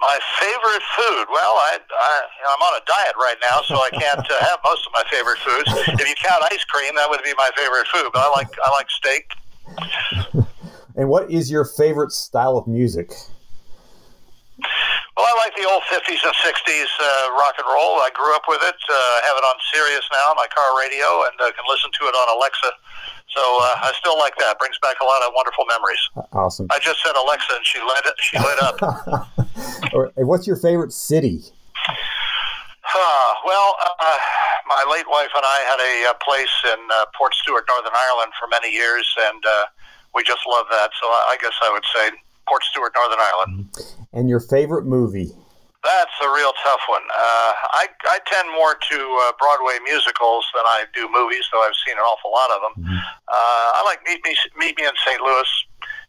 My 0.00 0.18
favorite 0.40 0.82
food? 0.96 1.26
Well, 1.30 1.54
I, 1.58 1.76
I 1.90 2.20
I'm 2.50 2.62
on 2.62 2.80
a 2.80 2.84
diet 2.86 3.16
right 3.18 3.36
now, 3.42 3.60
so 3.62 3.74
I 3.74 3.90
can't 3.90 4.20
uh, 4.20 4.44
have 4.46 4.60
most 4.64 4.86
of 4.86 4.92
my 4.94 5.02
favorite 5.10 5.38
foods. 5.38 6.00
If 6.00 6.08
you 6.08 6.14
count 6.14 6.44
ice 6.44 6.64
cream, 6.64 6.94
that 6.94 7.10
would 7.10 7.22
be 7.24 7.34
my 7.36 7.50
favorite 7.56 7.88
food. 7.88 8.08
But 8.12 8.20
I 8.20 8.30
like 8.30 8.48
I 8.64 8.70
like 8.70 8.88
steak. 8.90 10.44
And 10.98 11.08
what 11.08 11.30
is 11.30 11.48
your 11.48 11.64
favorite 11.64 12.10
style 12.10 12.58
of 12.58 12.66
music? 12.66 13.14
Well, 15.14 15.26
I 15.26 15.34
like 15.38 15.54
the 15.54 15.62
old 15.62 15.82
50s 15.86 16.18
and 16.26 16.34
60s 16.34 16.90
uh, 16.98 17.38
rock 17.38 17.54
and 17.54 17.66
roll. 17.70 18.02
I 18.02 18.10
grew 18.12 18.34
up 18.34 18.42
with 18.50 18.58
it. 18.62 18.74
Uh, 18.74 18.94
I 18.94 19.20
have 19.30 19.36
it 19.38 19.46
on 19.46 19.54
Sirius 19.72 20.02
now, 20.10 20.34
my 20.34 20.46
car 20.50 20.78
radio, 20.78 21.22
and 21.30 21.38
uh, 21.38 21.54
can 21.54 21.62
listen 21.70 21.90
to 21.94 22.04
it 22.10 22.14
on 22.18 22.36
Alexa. 22.36 22.70
So 23.30 23.42
uh, 23.62 23.86
I 23.86 23.92
still 23.94 24.18
like 24.18 24.36
that. 24.38 24.58
Brings 24.58 24.78
back 24.82 24.96
a 25.00 25.04
lot 25.04 25.22
of 25.22 25.30
wonderful 25.36 25.66
memories. 25.70 26.02
Awesome. 26.32 26.66
I 26.70 26.80
just 26.80 26.98
said 27.06 27.14
Alexa, 27.14 27.54
and 27.54 27.64
she 27.64 27.78
lit, 27.78 28.02
it, 28.02 28.14
she 28.18 28.38
lit 28.38 28.58
up. 28.58 30.10
What's 30.16 30.48
your 30.48 30.56
favorite 30.56 30.92
city? 30.92 31.42
Uh, 31.86 33.34
well, 33.46 33.76
uh, 33.78 34.18
my 34.66 34.82
late 34.90 35.06
wife 35.08 35.30
and 35.36 35.44
I 35.46 35.58
had 35.62 35.78
a, 35.78 36.10
a 36.10 36.14
place 36.24 36.50
in 36.64 36.80
uh, 36.90 37.06
Portstewart, 37.14 37.62
Northern 37.70 37.94
Ireland 37.94 38.32
for 38.38 38.48
many 38.48 38.72
years, 38.72 39.06
and 39.30 39.44
uh, 39.46 39.64
we 40.18 40.26
just 40.26 40.42
love 40.50 40.66
that. 40.74 40.90
So 40.98 41.06
I 41.06 41.38
guess 41.40 41.54
I 41.62 41.70
would 41.70 41.86
say 41.94 42.10
Portstewart, 42.50 42.90
Northern 42.98 43.22
Ireland. 43.22 43.70
And 44.12 44.28
your 44.28 44.40
favorite 44.40 44.84
movie? 44.84 45.30
That's 45.86 46.16
a 46.26 46.28
real 46.34 46.50
tough 46.66 46.82
one. 46.90 47.06
Uh, 47.06 47.52
I, 47.78 47.86
I 48.10 48.18
tend 48.26 48.50
more 48.50 48.74
to 48.74 48.98
uh, 48.98 49.32
Broadway 49.38 49.78
musicals 49.86 50.44
than 50.50 50.66
I 50.66 50.90
do 50.92 51.06
movies, 51.06 51.46
though 51.52 51.62
I've 51.62 51.78
seen 51.86 51.94
an 51.94 52.02
awful 52.02 52.34
lot 52.34 52.50
of 52.50 52.60
them. 52.66 52.74
Mm-hmm. 52.82 52.98
Uh, 52.98 53.78
I 53.78 53.82
like 53.86 54.02
Meet 54.02 54.26
Me, 54.26 54.34
Meet 54.58 54.76
Me 54.76 54.84
in 54.90 54.96
St. 55.06 55.22
Louis, 55.22 55.46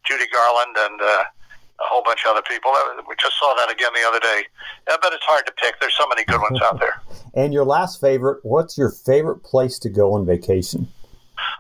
Judy 0.10 0.26
Garland, 0.34 0.74
and 0.74 1.00
uh, 1.00 1.06
a 1.06 1.86
whole 1.86 2.02
bunch 2.02 2.26
of 2.26 2.34
other 2.34 2.42
people. 2.50 2.74
We 3.08 3.14
just 3.22 3.38
saw 3.38 3.54
that 3.62 3.70
again 3.70 3.94
the 3.94 4.10
other 4.10 4.20
day. 4.20 4.50
I 4.90 4.98
bet 4.98 5.14
it's 5.14 5.24
hard 5.30 5.46
to 5.46 5.54
pick. 5.54 5.80
There's 5.80 5.96
so 5.96 6.08
many 6.10 6.26
good 6.26 6.42
ones 6.42 6.60
out 6.66 6.80
there. 6.80 7.00
and 7.36 7.54
your 7.54 7.64
last 7.64 8.02
favorite, 8.02 8.40
what's 8.42 8.76
your 8.76 8.90
favorite 8.90 9.46
place 9.46 9.78
to 9.86 9.90
go 9.90 10.14
on 10.14 10.26
vacation? 10.26 10.90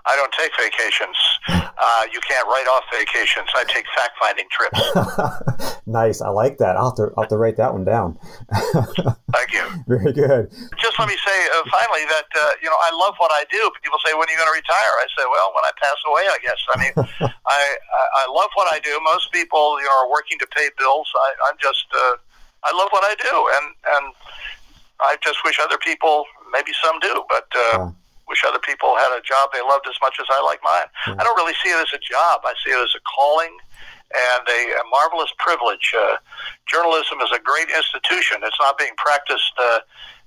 I 0.05 0.15
don't 0.15 0.31
take 0.31 0.51
vacations. 0.55 1.17
Uh, 1.47 2.03
you 2.11 2.19
can't 2.21 2.47
write 2.47 2.67
off 2.67 2.83
vacations. 2.91 3.47
I 3.55 3.63
take 3.65 3.85
fact 3.95 4.15
finding 4.19 4.47
trips. 4.51 5.81
nice. 5.87 6.21
I 6.21 6.29
like 6.29 6.57
that. 6.59 6.75
I'll 6.75 6.91
have, 6.91 6.97
to, 6.97 7.13
I'll 7.15 7.23
have 7.23 7.29
to 7.29 7.37
write 7.37 7.57
that 7.57 7.73
one 7.73 7.83
down. 7.83 8.17
Thank 8.51 9.53
you. 9.53 9.63
Very 9.87 10.11
good. 10.11 10.51
Just 10.79 10.99
let 10.99 11.07
me 11.07 11.15
say 11.25 11.37
uh, 11.55 11.63
finally 11.71 12.05
that, 12.11 12.27
uh, 12.35 12.51
you 12.63 12.69
know, 12.69 12.79
I 12.83 12.91
love 12.95 13.15
what 13.17 13.31
I 13.31 13.43
do. 13.51 13.59
People 13.83 13.99
say, 14.05 14.13
when 14.13 14.27
are 14.27 14.31
you 14.31 14.39
going 14.39 14.51
to 14.51 14.57
retire? 14.57 14.93
I 14.99 15.07
say, 15.17 15.25
well, 15.27 15.51
when 15.55 15.63
I 15.63 15.71
pass 15.79 15.99
away, 16.07 16.23
I 16.27 16.37
guess. 16.43 16.59
I 16.71 16.75
mean, 16.79 16.93
I, 17.31 17.59
I, 17.59 18.03
I 18.23 18.31
love 18.31 18.49
what 18.55 18.71
I 18.73 18.79
do. 18.79 18.99
Most 19.03 19.31
people, 19.31 19.79
you 19.79 19.85
know, 19.85 20.03
are 20.03 20.09
working 20.11 20.39
to 20.39 20.47
pay 20.47 20.69
bills. 20.77 21.07
I, 21.15 21.49
I'm 21.49 21.57
just, 21.61 21.85
uh, 21.93 22.15
I 22.63 22.75
love 22.75 22.89
what 22.91 23.03
I 23.03 23.15
do. 23.15 23.35
And, 23.55 23.65
and 23.95 24.13
I 25.01 25.15
just 25.23 25.43
wish 25.43 25.59
other 25.59 25.77
people, 25.77 26.25
maybe 26.51 26.71
some 26.83 26.99
do, 26.99 27.23
but, 27.29 27.47
uh, 27.55 27.91
wish 28.29 28.45
other 28.45 28.61
people 28.61 28.95
had 28.95 29.11
a 29.17 29.21
job 29.25 29.49
they 29.51 29.61
loved 29.61 29.89
as 29.89 29.97
much 30.01 30.21
as 30.21 30.29
I 30.29 30.39
like 30.45 30.61
mine. 30.63 30.87
Mm-hmm. 31.09 31.19
I 31.19 31.23
don't 31.25 31.35
really 31.35 31.57
see 31.59 31.73
it 31.73 31.81
as 31.81 31.91
a 31.91 31.99
job. 31.99 32.45
I 32.45 32.53
see 32.63 32.71
it 32.71 32.79
as 32.79 32.93
a 32.93 33.01
calling 33.03 33.57
and 34.13 34.45
a, 34.47 34.61
a 34.79 34.83
marvelous 34.89 35.33
privilege. 35.37 35.93
Uh, 35.93 36.17
journalism 36.65 37.19
is 37.21 37.29
a 37.33 37.41
great 37.41 37.69
institution. 37.69 38.41
It's 38.45 38.57
not 38.59 38.77
being 38.77 38.93
practiced 38.97 39.53
uh, 39.57 39.79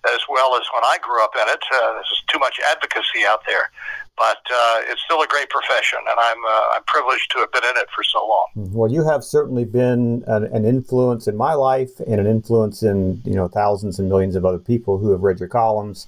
as 0.07 0.21
well 0.29 0.55
as 0.55 0.63
when 0.75 0.83
I 0.85 0.99
grew 1.03 1.23
up 1.23 1.35
in 1.35 1.47
it. 1.49 1.63
Uh, 1.73 1.95
there's 1.95 2.25
too 2.27 2.39
much 2.39 2.59
advocacy 2.71 3.27
out 3.27 3.43
there, 3.47 3.71
but 4.17 4.43
uh, 4.51 4.91
it's 4.91 5.03
still 5.03 5.23
a 5.23 5.27
great 5.27 5.51
profession, 5.51 5.99
and 5.99 6.19
I'm 6.19 6.43
uh, 6.45 6.77
I'm 6.77 6.85
privileged 6.87 7.31
to 7.33 7.39
have 7.39 7.53
been 7.53 7.65
in 7.65 7.77
it 7.77 7.89
for 7.95 8.03
so 8.03 8.19
long. 8.19 8.47
Mm-hmm. 8.57 8.75
Well, 8.75 8.91
you 8.91 9.05
have 9.05 9.25
certainly 9.25 9.65
been 9.65 10.25
an, 10.27 10.45
an, 10.45 10.65
influence 10.65 11.27
in 11.27 11.37
my 11.37 11.55
life, 11.55 11.99
and 12.07 12.21
an 12.21 12.27
influence 12.27 12.83
in 12.83 13.23
you 13.25 13.35
know 13.35 13.49
thousands 13.49 13.99
and 13.99 14.09
millions 14.09 14.35
of 14.35 14.45
other 14.45 14.59
people 14.59 14.99
who 14.99 15.11
have 15.11 15.23
read 15.23 15.39
your 15.39 15.49
columns 15.49 16.07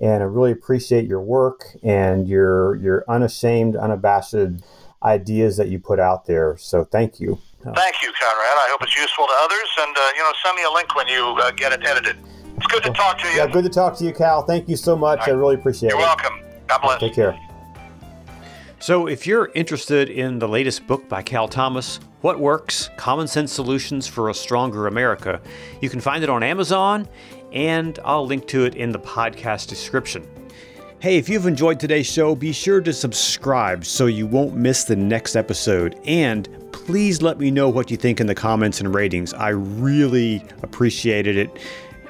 and 0.00 0.22
I 0.22 0.26
really 0.26 0.52
appreciate 0.52 1.06
your 1.06 1.20
work 1.20 1.64
and 1.82 2.26
your 2.28 2.76
your 2.76 3.04
unashamed, 3.08 3.76
unabashed 3.76 4.34
ideas 5.02 5.56
that 5.56 5.68
you 5.68 5.78
put 5.78 6.00
out 6.00 6.26
there. 6.26 6.56
So 6.58 6.84
thank 6.84 7.20
you. 7.20 7.38
Thank 7.62 8.02
you, 8.02 8.10
Conrad. 8.18 8.56
I 8.56 8.68
hope 8.70 8.82
it's 8.82 8.96
useful 8.96 9.26
to 9.26 9.34
others, 9.42 9.68
and 9.80 9.96
uh, 9.96 10.00
you 10.16 10.22
know, 10.22 10.32
send 10.42 10.56
me 10.56 10.62
a 10.64 10.70
link 10.70 10.94
when 10.96 11.06
you 11.08 11.36
uh, 11.42 11.50
get 11.50 11.72
it 11.72 11.86
edited. 11.86 12.16
It's 12.56 12.66
good 12.66 12.82
to 12.84 12.90
talk 12.90 13.18
to 13.18 13.28
you. 13.28 13.36
Yeah, 13.36 13.46
good 13.46 13.64
to 13.64 13.70
talk 13.70 13.96
to 13.98 14.04
you, 14.04 14.12
Cal. 14.12 14.42
Thank 14.42 14.68
you 14.68 14.76
so 14.76 14.96
much. 14.96 15.20
Right. 15.20 15.28
I 15.28 15.32
really 15.32 15.56
appreciate 15.56 15.90
You're 15.90 15.98
it. 15.98 16.02
You're 16.02 16.08
welcome. 16.08 16.40
God 16.68 16.78
bless. 16.80 17.00
Take 17.00 17.14
care. 17.14 17.38
So, 18.82 19.08
if 19.08 19.26
you're 19.26 19.50
interested 19.54 20.08
in 20.08 20.38
the 20.38 20.48
latest 20.48 20.86
book 20.86 21.06
by 21.06 21.20
Cal 21.20 21.46
Thomas, 21.46 22.00
What 22.22 22.40
Works 22.40 22.88
Common 22.96 23.28
Sense 23.28 23.52
Solutions 23.52 24.06
for 24.06 24.30
a 24.30 24.34
Stronger 24.34 24.86
America, 24.86 25.38
you 25.82 25.90
can 25.90 26.00
find 26.00 26.24
it 26.24 26.30
on 26.30 26.42
Amazon 26.42 27.06
and 27.52 27.98
I'll 28.06 28.24
link 28.24 28.46
to 28.48 28.64
it 28.64 28.76
in 28.76 28.90
the 28.90 28.98
podcast 28.98 29.68
description. 29.68 30.26
Hey, 30.98 31.18
if 31.18 31.28
you've 31.28 31.46
enjoyed 31.46 31.78
today's 31.78 32.10
show, 32.10 32.34
be 32.34 32.52
sure 32.52 32.80
to 32.80 32.94
subscribe 32.94 33.84
so 33.84 34.06
you 34.06 34.26
won't 34.26 34.54
miss 34.54 34.84
the 34.84 34.96
next 34.96 35.36
episode. 35.36 36.00
And 36.06 36.48
please 36.72 37.20
let 37.20 37.38
me 37.38 37.50
know 37.50 37.68
what 37.68 37.90
you 37.90 37.98
think 37.98 38.18
in 38.18 38.26
the 38.26 38.34
comments 38.34 38.80
and 38.80 38.94
ratings. 38.94 39.34
I 39.34 39.50
really 39.50 40.42
appreciated 40.62 41.36
it. 41.36 41.58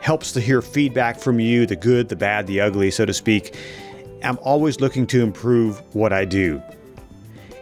Helps 0.01 0.31
to 0.33 0.41
hear 0.41 0.63
feedback 0.63 1.19
from 1.19 1.41
you 1.41 1.67
the 1.67 1.75
good, 1.75 2.09
the 2.09 2.17
bad, 2.17 2.47
the 2.47 2.61
ugly, 2.61 2.93
so 2.93 3.05
to 3.05 3.13
speak. 3.13 3.57
I'm 4.25 4.39
always 4.43 4.81
looking 4.81 5.07
to 5.09 5.23
improve 5.23 5.83
what 5.95 6.13
I 6.13 6.25
do. 6.25 6.63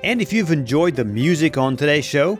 And 0.04 0.22
if 0.22 0.32
you've 0.32 0.52
enjoyed 0.52 0.96
the 0.96 1.04
music 1.04 1.58
on 1.58 1.76
today's 1.76 2.04
show, 2.04 2.38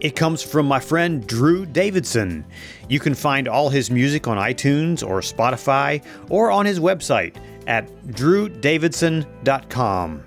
it 0.00 0.14
comes 0.14 0.42
from 0.42 0.66
my 0.66 0.78
friend 0.78 1.26
Drew 1.26 1.66
Davidson. 1.66 2.44
You 2.88 3.00
can 3.00 3.14
find 3.14 3.48
all 3.48 3.68
his 3.68 3.90
music 3.90 4.28
on 4.28 4.36
iTunes 4.36 5.04
or 5.06 5.20
Spotify 5.20 6.04
or 6.30 6.50
on 6.50 6.66
his 6.66 6.78
website 6.78 7.36
at 7.66 7.88
drewdavidson.com. 8.08 10.22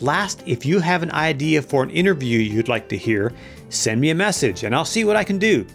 Last, 0.00 0.42
if 0.46 0.64
you 0.64 0.80
have 0.80 1.02
an 1.02 1.12
idea 1.12 1.60
for 1.60 1.82
an 1.82 1.90
interview 1.90 2.38
you'd 2.38 2.68
like 2.68 2.88
to 2.88 2.96
hear, 2.96 3.34
send 3.68 4.00
me 4.00 4.08
a 4.10 4.14
message 4.14 4.64
and 4.64 4.74
I'll 4.74 4.86
see 4.86 5.04
what 5.04 5.16
I 5.16 5.24
can 5.24 5.38
do. 5.38 5.66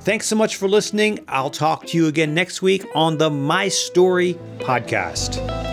Thanks 0.00 0.26
so 0.26 0.36
much 0.36 0.56
for 0.56 0.68
listening. 0.68 1.20
I'll 1.28 1.50
talk 1.50 1.86
to 1.86 1.96
you 1.96 2.08
again 2.08 2.34
next 2.34 2.62
week 2.62 2.86
on 2.94 3.18
the 3.18 3.30
My 3.30 3.68
Story 3.68 4.34
podcast. 4.58 5.63